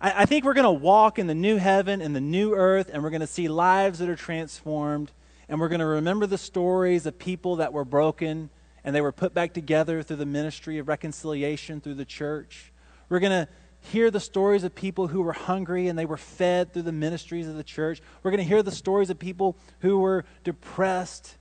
I, 0.00 0.22
I 0.22 0.26
think 0.26 0.44
we're 0.44 0.54
going 0.54 0.64
to 0.64 0.84
walk 0.84 1.20
in 1.20 1.28
the 1.28 1.34
new 1.34 1.58
heaven 1.58 2.02
and 2.02 2.16
the 2.16 2.20
new 2.20 2.56
earth, 2.56 2.90
and 2.92 3.04
we're 3.04 3.10
going 3.10 3.20
to 3.20 3.26
see 3.28 3.46
lives 3.46 4.00
that 4.00 4.08
are 4.08 4.16
transformed 4.16 5.12
and 5.48 5.60
we're 5.60 5.68
going 5.68 5.80
to 5.80 5.86
remember 5.86 6.26
the 6.26 6.38
stories 6.38 7.06
of 7.06 7.18
people 7.18 7.56
that 7.56 7.72
were 7.72 7.84
broken 7.84 8.50
and 8.84 8.94
they 8.94 9.00
were 9.00 9.12
put 9.12 9.34
back 9.34 9.54
together 9.54 10.02
through 10.02 10.16
the 10.16 10.26
ministry 10.26 10.78
of 10.78 10.88
reconciliation 10.88 11.80
through 11.80 11.94
the 11.94 12.04
church. 12.04 12.72
We're 13.08 13.20
going 13.20 13.46
to 13.46 13.48
hear 13.90 14.10
the 14.10 14.20
stories 14.20 14.64
of 14.64 14.74
people 14.74 15.08
who 15.08 15.22
were 15.22 15.32
hungry 15.32 15.88
and 15.88 15.98
they 15.98 16.06
were 16.06 16.16
fed 16.16 16.72
through 16.72 16.82
the 16.82 16.92
ministries 16.92 17.46
of 17.46 17.56
the 17.56 17.64
church. 17.64 18.00
We're 18.22 18.30
going 18.30 18.42
to 18.42 18.48
hear 18.48 18.62
the 18.62 18.72
stories 18.72 19.10
of 19.10 19.18
people 19.18 19.56
who 19.80 19.98
were 19.98 20.24
depressed 20.42 21.36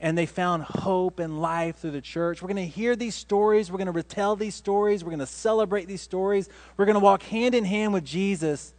and 0.00 0.18
they 0.18 0.26
found 0.26 0.62
hope 0.64 1.18
and 1.18 1.40
life 1.40 1.76
through 1.76 1.92
the 1.92 2.00
church. 2.00 2.42
We're 2.42 2.48
going 2.48 2.56
to 2.56 2.66
hear 2.66 2.96
these 2.96 3.14
stories. 3.14 3.70
We're 3.70 3.78
going 3.78 3.86
to 3.86 3.92
retell 3.92 4.36
these 4.36 4.54
stories. 4.54 5.04
We're 5.04 5.10
going 5.10 5.20
to 5.20 5.26
celebrate 5.26 5.86
these 5.86 6.02
stories. 6.02 6.48
We're 6.76 6.84
going 6.84 6.94
to 6.94 7.00
walk 7.00 7.22
hand 7.22 7.54
in 7.54 7.64
hand 7.64 7.92
with 7.92 8.04
Jesus 8.04 8.74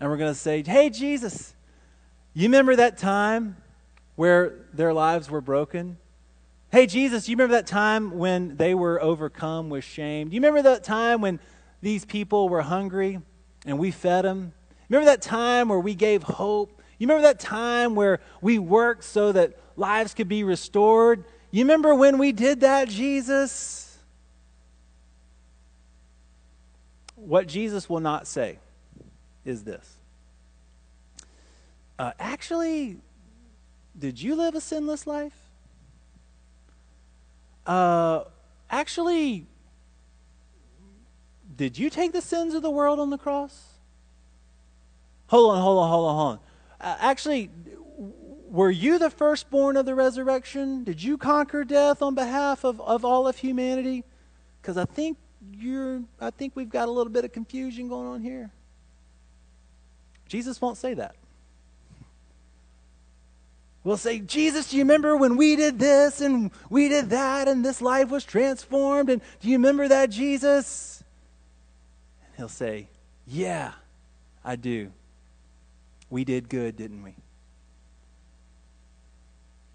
and 0.00 0.10
we're 0.10 0.16
going 0.16 0.32
to 0.32 0.38
say, 0.38 0.62
Hey, 0.62 0.90
Jesus, 0.90 1.54
you 2.34 2.44
remember 2.44 2.76
that 2.76 2.98
time 2.98 3.56
where 4.16 4.54
their 4.72 4.92
lives 4.92 5.30
were 5.30 5.40
broken? 5.40 5.98
Hey, 6.70 6.86
Jesus, 6.86 7.28
you 7.28 7.36
remember 7.36 7.54
that 7.54 7.66
time 7.66 8.18
when 8.18 8.56
they 8.56 8.74
were 8.74 9.00
overcome 9.00 9.70
with 9.70 9.84
shame? 9.84 10.28
Do 10.28 10.34
you 10.34 10.40
remember 10.40 10.62
that 10.62 10.82
time 10.82 11.20
when 11.20 11.38
these 11.80 12.04
people 12.04 12.48
were 12.48 12.62
hungry 12.62 13.20
and 13.64 13.78
we 13.78 13.90
fed 13.90 14.24
them? 14.24 14.52
Remember 14.88 15.06
that 15.06 15.22
time 15.22 15.68
where 15.68 15.78
we 15.78 15.94
gave 15.94 16.22
hope? 16.22 16.82
You 16.98 17.06
remember 17.06 17.28
that 17.28 17.40
time 17.40 17.94
where 17.94 18.20
we 18.40 18.58
worked 18.58 19.04
so 19.04 19.32
that 19.32 19.58
lives 19.76 20.14
could 20.14 20.28
be 20.28 20.44
restored? 20.44 21.24
You 21.50 21.62
remember 21.62 21.94
when 21.94 22.18
we 22.18 22.32
did 22.32 22.60
that, 22.60 22.88
Jesus? 22.88 23.98
What 27.14 27.46
Jesus 27.46 27.88
will 27.88 28.00
not 28.00 28.26
say 28.26 28.58
is 29.44 29.64
this 29.64 29.96
uh, 31.98 32.12
Actually, 32.18 32.98
did 33.98 34.20
you 34.20 34.34
live 34.34 34.54
a 34.54 34.60
sinless 34.60 35.06
life? 35.06 35.38
Uh, 37.66 38.24
actually, 38.70 39.46
did 41.56 41.78
you 41.78 41.88
take 41.90 42.12
the 42.12 42.20
sins 42.20 42.54
of 42.54 42.62
the 42.62 42.70
world 42.70 42.98
on 42.98 43.10
the 43.10 43.18
cross? 43.18 43.74
Hold 45.28 45.54
on, 45.54 45.62
hold 45.62 45.78
on, 45.78 45.90
hold 45.90 46.08
on, 46.08 46.16
hold 46.16 46.32
on. 46.32 46.40
Uh, 46.80 46.96
actually, 47.00 47.50
were 48.54 48.70
you 48.70 48.98
the 48.98 49.10
firstborn 49.10 49.76
of 49.76 49.86
the 49.86 49.94
resurrection? 49.94 50.84
Did 50.84 51.02
you 51.02 51.16
conquer 51.16 51.64
death 51.64 52.02
on 52.02 52.14
behalf 52.14 52.64
of, 52.64 52.80
of 52.80 53.04
all 53.04 53.26
of 53.26 53.38
humanity? 53.38 54.04
Because 54.60 54.76
I 54.76 54.84
think 54.84 55.18
you're 55.52 56.02
I 56.20 56.30
think 56.30 56.54
we've 56.56 56.70
got 56.70 56.88
a 56.88 56.90
little 56.90 57.12
bit 57.12 57.24
of 57.24 57.32
confusion 57.32 57.88
going 57.88 58.06
on 58.06 58.20
here. 58.22 58.50
Jesus 60.28 60.60
won't 60.60 60.78
say 60.78 60.94
that. 60.94 61.16
We'll 63.84 63.98
say, 63.98 64.18
Jesus, 64.18 64.70
do 64.70 64.78
you 64.78 64.82
remember 64.82 65.14
when 65.14 65.36
we 65.36 65.56
did 65.56 65.78
this 65.78 66.22
and 66.22 66.50
we 66.70 66.88
did 66.88 67.10
that 67.10 67.48
and 67.48 67.62
this 67.62 67.82
life 67.82 68.08
was 68.08 68.24
transformed? 68.24 69.10
And 69.10 69.20
do 69.40 69.48
you 69.48 69.56
remember 69.56 69.86
that, 69.88 70.08
Jesus? 70.08 71.04
And 72.26 72.36
he'll 72.38 72.48
say, 72.48 72.88
Yeah, 73.26 73.72
I 74.42 74.56
do. 74.56 74.90
We 76.08 76.24
did 76.24 76.48
good, 76.48 76.76
didn't 76.76 77.02
we? 77.02 77.14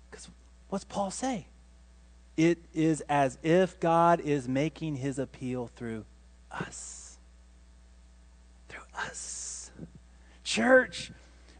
Because 0.10 0.28
what's 0.70 0.86
Paul 0.86 1.12
say? 1.12 1.46
It 2.36 2.58
is 2.74 3.02
as 3.10 3.38
if 3.44 3.80
God 3.80 4.22
is 4.22 4.48
making 4.48 4.96
his 4.96 5.20
appeal 5.20 5.70
through 5.76 6.06
us. 6.50 7.18
Through 8.70 8.86
us. 8.96 9.70
Church, 10.44 11.12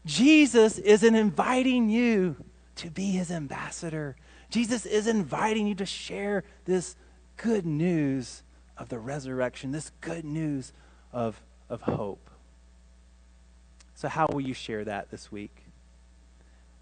Jesus 0.06 0.78
isn't 0.78 1.14
inviting 1.14 1.88
you 1.88 2.36
to 2.76 2.90
be 2.90 3.10
his 3.10 3.30
ambassador. 3.30 4.16
Jesus 4.48 4.86
is 4.86 5.06
inviting 5.06 5.66
you 5.66 5.74
to 5.76 5.86
share 5.86 6.44
this 6.64 6.96
good 7.36 7.66
news 7.66 8.42
of 8.76 8.88
the 8.88 8.98
resurrection, 8.98 9.72
this 9.72 9.92
good 10.00 10.24
news 10.24 10.72
of, 11.12 11.40
of 11.68 11.82
hope. 11.82 12.30
So, 13.94 14.08
how 14.08 14.26
will 14.32 14.40
you 14.40 14.54
share 14.54 14.84
that 14.84 15.10
this 15.10 15.30
week? 15.30 15.54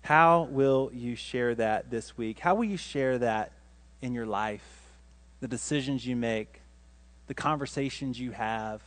How 0.03 0.49
will 0.51 0.91
you 0.95 1.17
share 1.17 1.55
that 1.57 1.91
this 1.91 2.17
week? 2.17 2.39
How 2.39 2.55
will 2.55 2.65
you 2.65 2.77
share 2.77 3.19
that 3.19 3.53
in 4.01 4.15
your 4.15 4.27
life? 4.27 4.63
The 5.41 5.49
decisions 5.49 6.07
you 6.07 6.15
make, 6.15 6.61
the 7.27 7.35
conversations 7.35 8.21
you 8.21 8.31
have. 8.31 8.83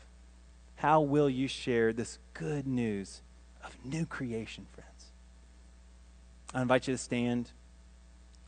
How 0.76 1.02
will 1.02 1.30
you 1.30 1.48
share 1.48 1.94
this 1.94 2.18
good 2.34 2.66
news 2.66 3.22
of 3.64 3.76
new 3.84 4.06
creation, 4.06 4.66
friends. 4.74 5.06
I 6.54 6.62
invite 6.62 6.88
you 6.88 6.94
to 6.94 6.98
stand. 6.98 7.52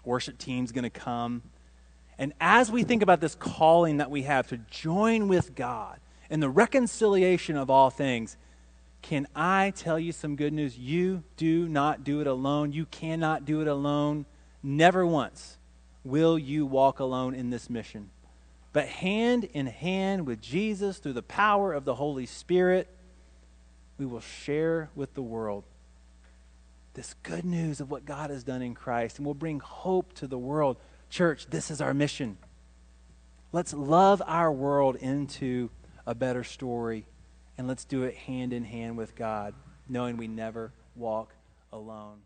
Worship 0.04 0.38
team's 0.38 0.72
going 0.72 0.84
to 0.84 0.90
come. 0.90 1.44
And 2.18 2.34
as 2.40 2.72
we 2.72 2.84
think 2.84 3.02
about 3.02 3.22
this 3.22 3.36
calling 3.36 3.98
that 3.98 4.12
we 4.12 4.24
have 4.24 4.48
to 4.50 4.58
join 4.58 5.28
with 5.28 5.56
God 5.56 6.00
in 6.30 6.40
the 6.40 6.50
reconciliation 6.50 7.56
of 7.56 7.70
all 7.70 7.90
things, 7.90 8.38
can 9.02 9.28
I 9.36 9.74
tell 9.76 10.00
you 10.00 10.12
some 10.12 10.36
good 10.36 10.54
news? 10.54 10.78
You 10.78 11.24
do 11.38 11.68
not 11.68 12.04
do 12.04 12.22
it 12.22 12.28
alone. 12.28 12.72
You 12.72 12.86
cannot 12.86 13.46
do 13.46 13.62
it 13.62 13.68
alone. 13.68 14.26
Never 14.62 15.06
once 15.06 15.58
will 16.04 16.38
you 16.40 16.66
walk 16.66 17.00
alone 17.00 17.34
in 17.34 17.50
this 17.50 17.70
mission. 17.70 18.10
But 18.72 18.88
hand 18.88 19.44
in 19.44 19.68
hand 19.68 20.26
with 20.26 20.42
Jesus 20.42 20.98
through 20.98 21.14
the 21.14 21.22
power 21.22 21.74
of 21.74 21.86
the 21.86 21.96
Holy 21.96 22.26
Spirit, 22.26 22.88
we 24.04 24.12
will 24.12 24.20
share 24.20 24.90
with 24.96 25.14
the 25.14 25.22
world 25.22 25.64
this 26.94 27.16
good 27.24 27.46
news 27.46 27.80
of 27.80 27.90
what 27.90 28.04
God 28.04 28.32
has 28.32 28.44
done 28.44 28.62
in 28.62 28.76
Christ, 28.76 29.18
and 29.18 29.26
we'll 29.26 29.34
bring 29.34 29.62
hope 29.62 30.12
to 30.16 30.28
the 30.28 30.38
world. 30.38 30.76
Church, 31.10 31.48
this 31.50 31.72
is 31.72 31.80
our 31.80 31.94
mission. 31.94 32.38
Let's 33.54 33.74
love 33.74 34.22
our 34.28 34.52
world 34.52 34.98
into 34.98 35.70
a 36.06 36.14
better 36.14 36.44
story, 36.44 37.06
and 37.58 37.66
let's 37.66 37.86
do 37.86 38.04
it 38.04 38.14
hand 38.14 38.52
in 38.52 38.66
hand 38.66 38.98
with 38.98 39.16
God, 39.16 39.54
knowing 39.88 40.18
we 40.18 40.28
never 40.28 40.74
walk 40.98 41.34
alone. 41.72 42.18